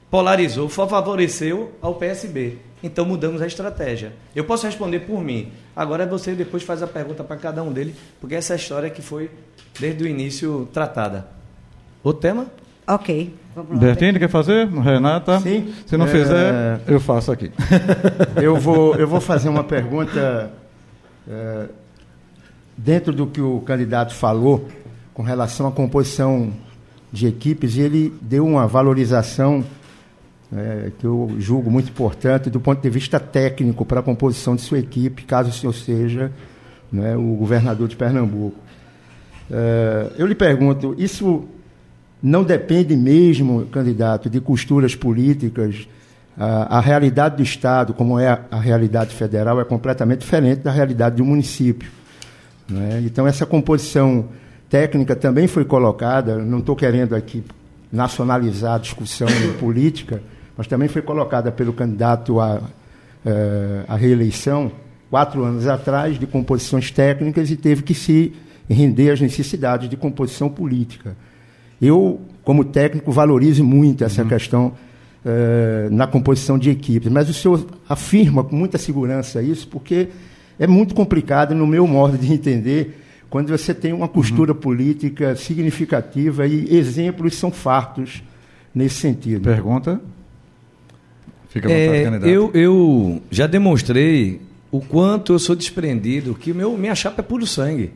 [0.09, 2.57] polarizou, favoreceu ao PSB.
[2.81, 4.13] Então mudamos a estratégia.
[4.33, 5.51] Eu posso responder por mim.
[5.75, 8.89] Agora você depois faz a pergunta para cada um dele, porque essa é a história
[8.89, 9.29] que foi
[9.79, 11.27] desde o início tratada.
[12.03, 12.47] O tema?
[12.87, 13.35] Ok.
[13.77, 14.67] Bertini quer fazer?
[14.67, 15.39] Renata?
[15.41, 15.73] Sim.
[15.85, 17.51] Se não É, fizer, eu faço aqui.
[18.41, 20.51] Eu vou, eu vou fazer uma pergunta
[21.29, 21.65] eh,
[22.77, 24.67] dentro do que o candidato falou
[25.13, 26.53] com relação à composição
[27.11, 27.77] de equipes.
[27.77, 29.63] Ele deu uma valorização
[30.55, 34.61] eh, que eu julgo muito importante do ponto de vista técnico para a composição de
[34.61, 36.31] sua equipe, caso o senhor seja
[36.91, 38.57] né, o governador de Pernambuco.
[39.51, 41.47] Eh, eu lhe pergunto, isso
[42.21, 45.87] não depende mesmo, candidato, de costuras políticas.
[46.37, 50.71] A, a realidade do Estado, como é a, a realidade federal, é completamente diferente da
[50.71, 51.91] realidade do município.
[52.67, 53.01] né?
[53.05, 54.29] Então, essa composição
[54.69, 57.43] técnica também foi colocada, não estou querendo aqui
[57.91, 59.27] nacionalizar a discussão
[59.59, 60.21] política,
[60.59, 62.61] mas também foi colocada pelo candidato à,
[63.25, 64.69] eh, à reeleição,
[65.09, 68.33] quatro anos atrás, de composições técnicas e teve que se
[68.69, 71.15] render às necessidades de composição política.
[71.81, 74.73] Eu, como técnico, valorizo muito essa questão
[75.25, 80.09] eh, na composição de equipes, mas o senhor afirma com muita segurança isso, porque
[80.59, 86.45] é muito complicado, no meu modo de entender, quando você tem uma costura política significativa
[86.45, 88.21] e exemplos são fartos
[88.75, 89.43] nesse sentido.
[89.43, 90.01] Pergunta?
[91.61, 92.29] Fica à vontade, É, candidato.
[92.29, 94.41] eu, eu já demonstrei
[94.71, 97.91] o quanto eu sou desprendido, que o meu, minha chapa é puro sangue.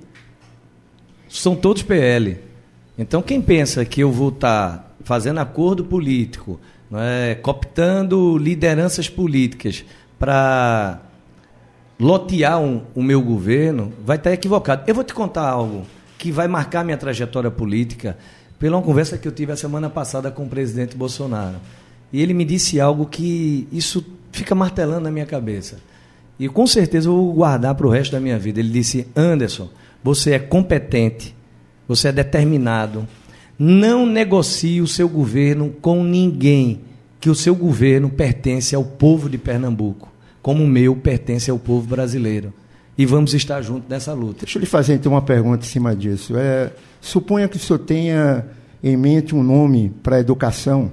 [1.29, 2.37] São todos PL.
[2.97, 6.59] Então, quem pensa que eu vou estar fazendo acordo político,
[6.89, 9.83] não é, cooptando lideranças políticas
[10.19, 10.99] para
[11.99, 14.83] lotear um- o meu governo, vai estar equivocado.
[14.87, 15.85] Eu vou te contar algo
[16.17, 18.17] que vai marcar minha trajetória política
[18.59, 21.55] pela uma conversa que eu tive a semana passada com o presidente Bolsonaro.
[22.13, 25.79] E ele me disse algo que isso fica martelando na minha cabeça.
[26.39, 28.59] E com certeza eu vou guardar para o resto da minha vida.
[28.59, 29.69] Ele disse: Anderson,
[30.03, 31.35] você é competente,
[31.87, 33.07] você é determinado.
[33.57, 36.81] Não negocie o seu governo com ninguém,
[37.19, 40.11] que o seu governo pertence ao povo de Pernambuco,
[40.41, 42.53] como o meu pertence ao povo brasileiro.
[42.95, 44.45] E vamos estar juntos nessa luta.
[44.45, 46.37] Deixa eu lhe fazer então uma pergunta em cima disso.
[46.37, 48.45] É, suponha que o senhor tenha
[48.83, 50.91] em mente um nome para educação,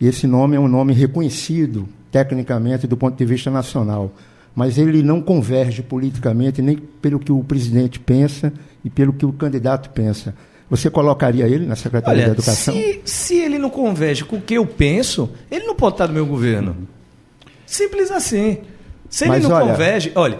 [0.00, 4.12] e esse nome é um nome reconhecido tecnicamente do ponto de vista nacional,
[4.54, 8.52] mas ele não converge politicamente nem pelo que o presidente pensa
[8.84, 10.34] e pelo que o candidato pensa.
[10.70, 12.74] Você colocaria ele na Secretaria da Olha, Educação?
[12.74, 16.14] se, se ele não converge com o que eu penso, ele não pode estar no
[16.14, 16.76] meu governo.
[17.66, 18.58] Simples assim.
[19.10, 20.38] Se Mas ele não olha- converge, olha,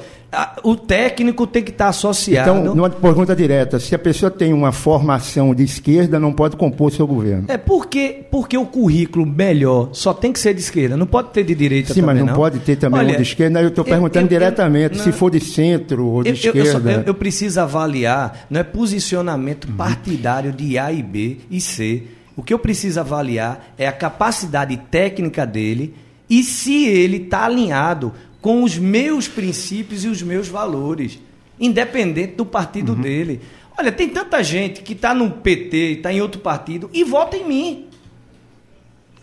[0.62, 2.50] o técnico tem que estar associado.
[2.50, 6.90] Então, numa pergunta direta, se a pessoa tem uma formação de esquerda, não pode compor
[6.92, 7.44] seu governo.
[7.48, 11.44] É porque, porque o currículo melhor só tem que ser de esquerda, não pode ter
[11.44, 12.26] de direita Sim, mas também.
[12.26, 13.60] não, pode ter também Olha, um de esquerda.
[13.62, 15.04] Eu estou perguntando eu- eu- diretamente não.
[15.04, 16.92] se for de centro ou de Eu, esquerda.
[16.92, 19.76] eu- eu preciso avaliar, não é posicionamento Uhum.
[19.76, 22.02] partidário de A e B e C.
[22.36, 25.94] O que eu preciso avaliar é a capacidade técnica dele
[26.28, 28.12] e se ele está alinhado
[28.44, 31.18] com os meus princípios e os meus valores,
[31.58, 33.00] independente do partido Uhum.
[33.00, 33.40] dele.
[33.78, 37.48] Olha, tem tanta gente que está no PT, está em outro partido e vota em
[37.48, 37.86] mim.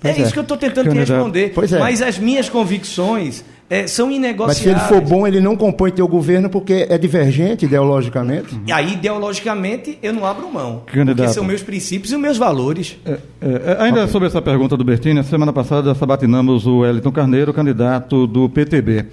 [0.04, 0.22] É, é.
[0.22, 1.52] isso que eu estou tentando te responder.
[1.54, 1.78] Pois é.
[1.78, 4.68] Mas as minhas convicções é, são Mas se inegociáveis.
[4.68, 8.60] ele for bom, ele não compõe teu governo porque é divergente ideologicamente.
[8.68, 10.84] E aí, ideologicamente, eu não abro mão.
[10.88, 11.16] Candidato.
[11.16, 12.98] Porque são meus princípios e os meus valores.
[13.06, 18.28] É, é, ainda sobre essa pergunta do Bertini, semana passada sabatinamos o Wellington Carneiro, candidato
[18.28, 19.06] do PTB.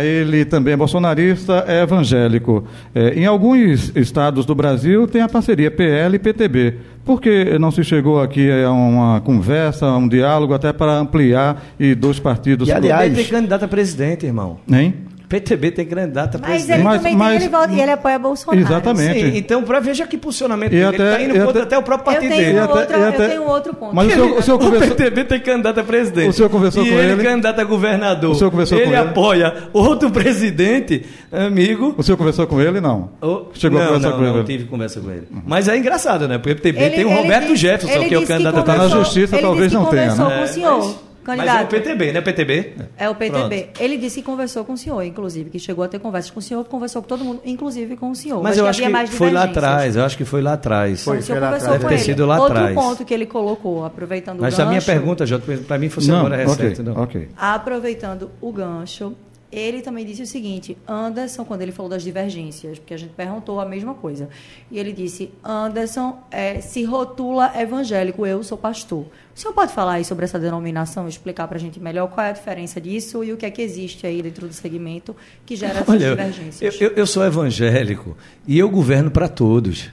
[0.00, 2.64] Ele também é bolsonarista, é evangélico.
[2.94, 6.74] É, em alguns estados do Brasil tem a parceria PL e PTB.
[7.06, 11.62] Por que não se chegou aqui a uma conversa, a um diálogo, até para ampliar
[11.78, 12.68] e dois partidos...
[12.68, 14.58] E, aliás- PTB tem candidato a presidente, irmão.
[14.68, 14.92] Hein?
[15.28, 16.76] PTB tem candidato a Mas presidente.
[16.76, 18.60] ele Mas- também mas- tem, ele volta, e ele apoia Bolsonaro.
[18.64, 19.20] Exatamente.
[19.20, 20.84] Sim, então, para veja que posicionamento E dele.
[20.86, 22.58] até- ele está indo contra até- até o próprio Eu partido tenho, E dele.
[22.58, 23.94] e eu até- tenho outro ponto.
[23.94, 24.88] Mas o senhor, o senhor O conversou...
[24.96, 26.28] PTB tem candidato a presidente.
[26.28, 27.22] O senhor conversou e com ele?
[27.24, 28.30] candidato a governador.
[28.30, 29.00] O senhor conversou ele com ele?
[29.00, 31.94] apoia outro presidente, amigo.
[31.98, 32.80] O senhor conversou com ele?
[32.80, 33.10] Não.
[33.20, 34.36] Oh, Chegou a não, conversar não, com ele?
[34.36, 35.26] não tive conversa com ele.
[35.46, 36.38] Mas é engraçado, né?
[36.38, 38.58] Porque o PTB Ele- tem o ele Roberto disse- Jefferson, ele que é o candidato
[38.58, 40.36] a Tá na conversou- justiça, ele talvez não tenha, conversou né?
[40.38, 40.94] com o senhor,
[41.26, 41.70] Mas é o candidato.
[41.70, 42.20] PTB, né?
[42.20, 42.74] PTB?
[42.96, 43.62] É o PTB.
[43.62, 43.82] Pronto.
[43.82, 46.42] Ele disse que conversou com o senhor, inclusive, que chegou a ter conversas com o
[46.42, 48.42] senhor, conversou com todo mundo, inclusive com o senhor.
[48.42, 49.96] Mas eu acho havia mais que foi lá atrás.
[49.96, 51.00] Eu acho que foi lá atrás.
[51.00, 51.82] O senhor foi lá conversou atrás.
[51.90, 52.74] Deve ter sido lá Outro atrás.
[52.74, 54.68] ponto que ele colocou, aproveitando Mas o a gancho...
[54.70, 56.82] minha pergunta, Jota, para mim Não, agora recente.
[56.82, 56.96] não.
[57.02, 57.28] ok.
[57.36, 59.14] Aproveitando o gancho,
[59.58, 63.58] ele também disse o seguinte: Anderson, quando ele falou das divergências, porque a gente perguntou
[63.58, 64.28] a mesma coisa,
[64.70, 69.06] e ele disse: Anderson é, se rotula evangélico, eu sou pastor.
[69.34, 72.30] O senhor pode falar aí sobre essa denominação, explicar para a gente melhor qual é
[72.30, 75.80] a diferença disso e o que é que existe aí dentro do segmento que gera
[75.80, 76.80] essas Olha, eu, divergências?
[76.80, 79.90] eu, eu sou evangélico e eu governo para todos.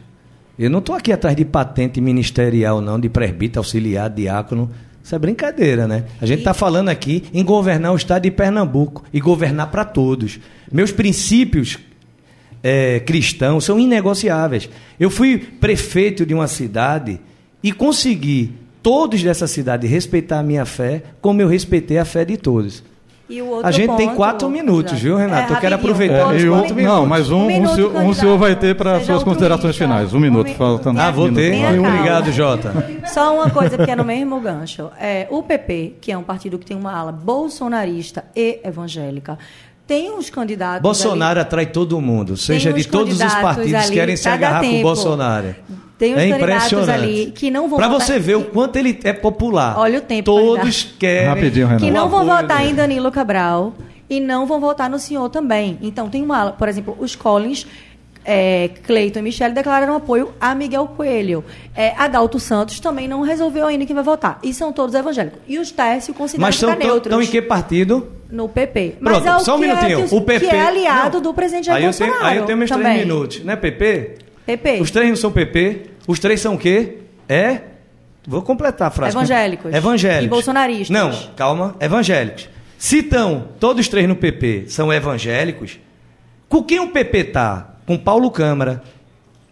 [0.57, 4.69] Eu não estou aqui atrás de patente ministerial, não, de presbítero, auxiliar, diácono.
[5.03, 6.05] Isso é brincadeira, né?
[6.21, 10.39] A gente está falando aqui em governar o estado de Pernambuco e governar para todos.
[10.71, 11.77] Meus princípios
[12.63, 14.69] é, cristãos são inegociáveis.
[14.97, 17.19] Eu fui prefeito de uma cidade
[17.61, 22.37] e consegui todos dessa cidade respeitar a minha fé, como eu respeitei a fé de
[22.37, 22.81] todos.
[23.29, 25.53] E o outro A gente tem ponto, quatro minutos, viu, Renato?
[25.53, 28.37] Eu quero aproveitar É, e um- quatro não, mas um, um, minuto, senhor, um senhor
[28.37, 30.13] vai ter para suas considerações finais.
[30.13, 30.99] Um minuto, mi- faltando.
[30.99, 31.53] Ah, vou ter?
[31.79, 32.73] Obrigado, Jota.
[33.07, 34.89] Só uma coisa, porque é no mesmo gancho.
[34.99, 39.37] É, o PP, que é um partido que tem uma ala bolsonarista e evangélica,
[39.87, 40.81] tem uns candidatos.
[40.81, 44.69] Bolsonaro atrai todo mundo, seja de todos os partidos ali, querem se agarrar com o
[44.71, 44.83] tempo.
[44.83, 45.55] Bolsonaro.
[45.97, 46.91] Tem uns é candidatos impressionante.
[47.03, 49.77] ali que não vão Pra votar- você ver o quanto ele é popular.
[49.77, 51.27] Olha o tempo, Todos querem.
[51.29, 51.85] Rapidinho, Renato.
[51.85, 52.71] que não vão votar dele.
[52.71, 53.73] em Danilo Cabral
[54.09, 55.77] e não vão votar no senhor também.
[55.81, 57.65] Então, tem uma ala, por exemplo, os Collins.
[58.25, 61.43] É, Cleiton e Michele declararam apoio a Miguel Coelho.
[61.75, 64.39] É, Adalto Santos também não resolveu ainda quem vai votar.
[64.41, 65.39] E são todos evangélicos.
[65.47, 68.11] E os Tércio consideram Mas ficar neutros estão em que partido?
[68.33, 68.95] no PP.
[68.99, 69.99] Pronto, Mas é o só um minutinho.
[69.99, 70.47] É, que, o PP.
[70.47, 71.21] que é aliado Não.
[71.21, 72.33] do presidente Jair aí eu tenho, Bolsonaro.
[72.33, 72.85] Aí eu tenho meus também.
[72.85, 73.43] três minutos.
[73.43, 74.15] Não é PP?
[74.45, 74.81] PP.
[74.81, 75.81] Os três não são PP.
[76.07, 76.97] Os três são o quê?
[77.29, 77.61] É?
[78.27, 79.15] Vou completar a frase.
[79.15, 79.73] Evangélicos.
[79.73, 80.25] Evangélicos.
[80.25, 80.89] E bolsonaristas.
[80.89, 81.75] Não, calma.
[81.79, 82.49] Evangélicos.
[82.77, 85.79] Se estão todos três no PP são evangélicos,
[86.49, 87.72] com quem o PP está?
[87.85, 88.81] Com Paulo Câmara.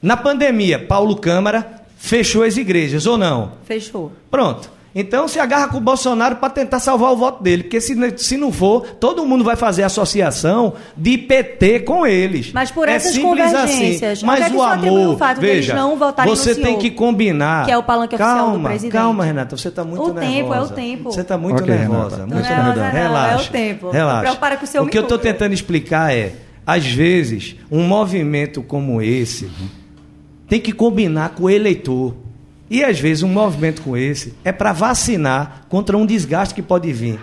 [0.01, 3.51] Na pandemia, Paulo Câmara fechou as igrejas, ou não?
[3.65, 4.11] Fechou.
[4.29, 4.69] Pronto.
[4.93, 8.35] Então se agarra com o Bolsonaro para tentar salvar o voto dele, porque se, se
[8.35, 12.51] não for, todo mundo vai fazer associação de PT com eles.
[12.51, 14.23] Mas por é essas simples convergências, assim.
[14.25, 16.77] é Mas o atribui amor, o fato deles veja, não votarem no você tem senhor,
[16.79, 17.65] que combinar.
[17.67, 18.91] que é o palanque calma, oficial do presidente.
[18.91, 20.29] Calma, Renata, você está muito O nervosa.
[20.29, 21.11] tempo, é o tempo.
[21.13, 22.15] Você está muito Ok, nervosa.
[22.17, 22.17] Renata.
[22.17, 22.83] Muito Não é nervosa, nervosa.
[22.93, 23.31] não, Relaxa.
[23.31, 23.89] é o tempo.
[23.91, 24.29] Relaxa.
[24.31, 26.33] Prepara com o seu o que eu estou tentando explicar é,
[26.65, 29.49] às vezes, um movimento como esse
[30.47, 32.15] tem que combinar com o eleitor.
[32.69, 36.91] E às vezes um movimento com esse é para vacinar contra um desgaste que pode
[36.93, 37.19] vir.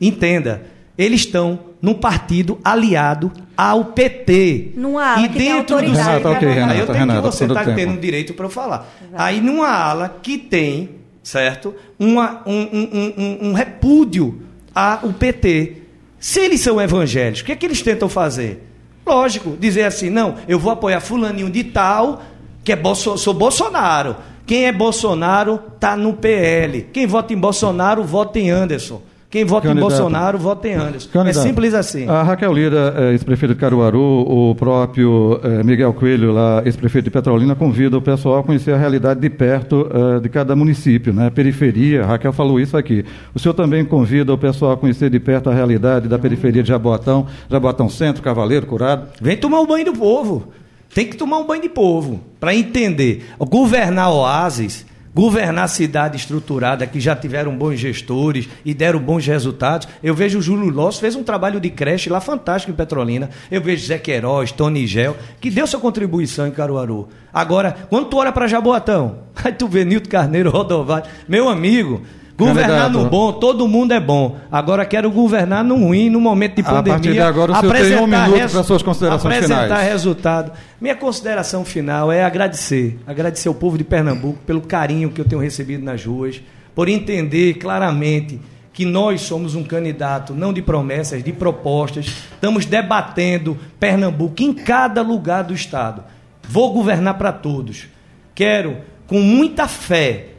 [0.00, 0.62] Entenda,
[0.96, 4.72] eles estão num partido aliado ao PT.
[4.76, 6.54] Numa ala e que tem dentro do Renata, ok, pra votar.
[6.54, 8.88] Renata, Aí eu tenho Renata, que você está tendo direito para eu falar.
[9.14, 10.90] Aí numa ala que tem,
[11.22, 14.42] certo, uma, um, um, um, um- um repúdio
[14.74, 15.76] ao PT.
[16.18, 18.66] Se eles são evangélicos, o que é que eles tentam fazer?
[19.06, 22.22] Lógico, dizer assim, não, eu vou apoiar fulaninho de tal,
[22.62, 24.16] que é Bolso, sou Bolsonaro.
[24.46, 26.82] Quem é Bolsonaro está no PL.
[26.92, 29.02] Quem vota em Bolsonaro, vota em Anderson.
[29.30, 29.86] Quem vota Candidato.
[29.92, 31.10] em Bolsonaro, vota em Anderson.
[31.12, 32.08] Candidato, É simples assim.
[32.08, 37.10] A Raquel Lira, eh, ex-prefeito de Caruaru, o próprio eh, Miguel Coelho, lá, ex-prefeito de
[37.10, 39.86] Petrolina, convida o pessoal a conhecer a realidade de perto
[40.22, 41.28] de cada município, né?
[41.28, 43.04] Periferia, a Raquel falou isso aqui.
[43.34, 46.68] O senhor também convida o pessoal a conhecer de perto a realidade da periferia de
[46.70, 49.08] Jaboatão, Jaboatão Centro, Cavaleiro, Curado?
[49.20, 50.48] Vem tomar o banho do povo.
[50.94, 53.26] Tem que tomar um banho de povo para entender.
[53.38, 54.86] Governar oásis,
[55.18, 59.88] governar cidade estruturada que já tiveram bons gestores e deram bons resultados.
[60.00, 63.28] Eu vejo o Júlio Loss fez um trabalho de creche lá fantástico em Petrolina.
[63.50, 67.08] Eu vejo Zé Queiroz, Tony Gel, que deu sua contribuição em Caruaru.
[67.34, 72.00] Agora, quando tu olha para Jaboatão, aí tu vê Nilton Carneiro, Rodovalho, meu amigo,
[72.38, 74.36] Governar no bom, todo mundo é bom.
[74.50, 76.92] Agora quero governar no ruim, no momento de A pandemia.
[76.92, 79.88] partir de agora, o senhor tem um apresentar minuto para suas considerações apresentar finais.
[79.90, 80.52] resultado.
[80.80, 82.96] Minha consideração final é agradecer.
[83.04, 86.40] Agradecer ao povo de Pernambuco pelo carinho que eu tenho recebido nas ruas,
[86.76, 88.40] por entender claramente
[88.72, 92.06] que nós somos um candidato não de promessas, de propostas.
[92.34, 96.04] Estamos debatendo Pernambuco em cada lugar do estado.
[96.48, 97.88] Vou governar para todos.
[98.32, 98.76] Quero,
[99.08, 100.37] com muita fé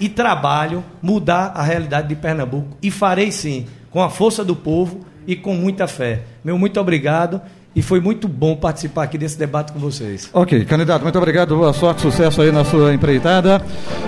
[0.00, 2.76] e trabalho, mudar a realidade de Pernambuco.
[2.82, 6.22] E farei sim, com a força do povo e com muita fé.
[6.44, 7.40] Meu muito obrigado
[7.78, 10.28] e foi muito bom participar aqui desse debate com vocês.
[10.32, 13.62] Ok, candidato, muito obrigado, boa sorte, sucesso aí na sua empreitada.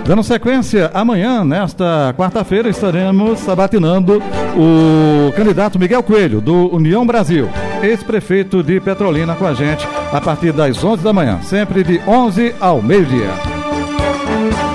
[0.05, 4.21] Dando sequência, amanhã, nesta quarta-feira, estaremos sabatinando
[4.57, 7.49] o candidato Miguel Coelho, do União Brasil,
[7.83, 12.55] ex-prefeito de Petrolina, com a gente, a partir das 11 da manhã, sempre de 11
[12.59, 13.50] ao meio-dia.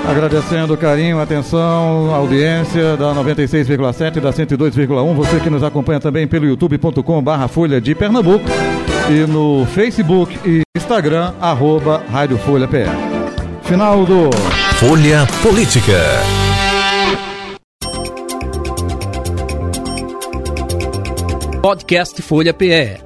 [0.08, 5.14] Agradecendo o carinho, a atenção, a audiência da 96,7 e da 102,1.
[5.14, 8.44] Você que nos acompanha também pelo youtube.com barra Folha de Pernambuco
[9.10, 12.90] e no Facebook e Instagram, arroba Rádio Folha PR.
[13.62, 14.30] Final do
[14.78, 16.00] Folha Política.
[21.60, 23.05] Podcast Folha PE.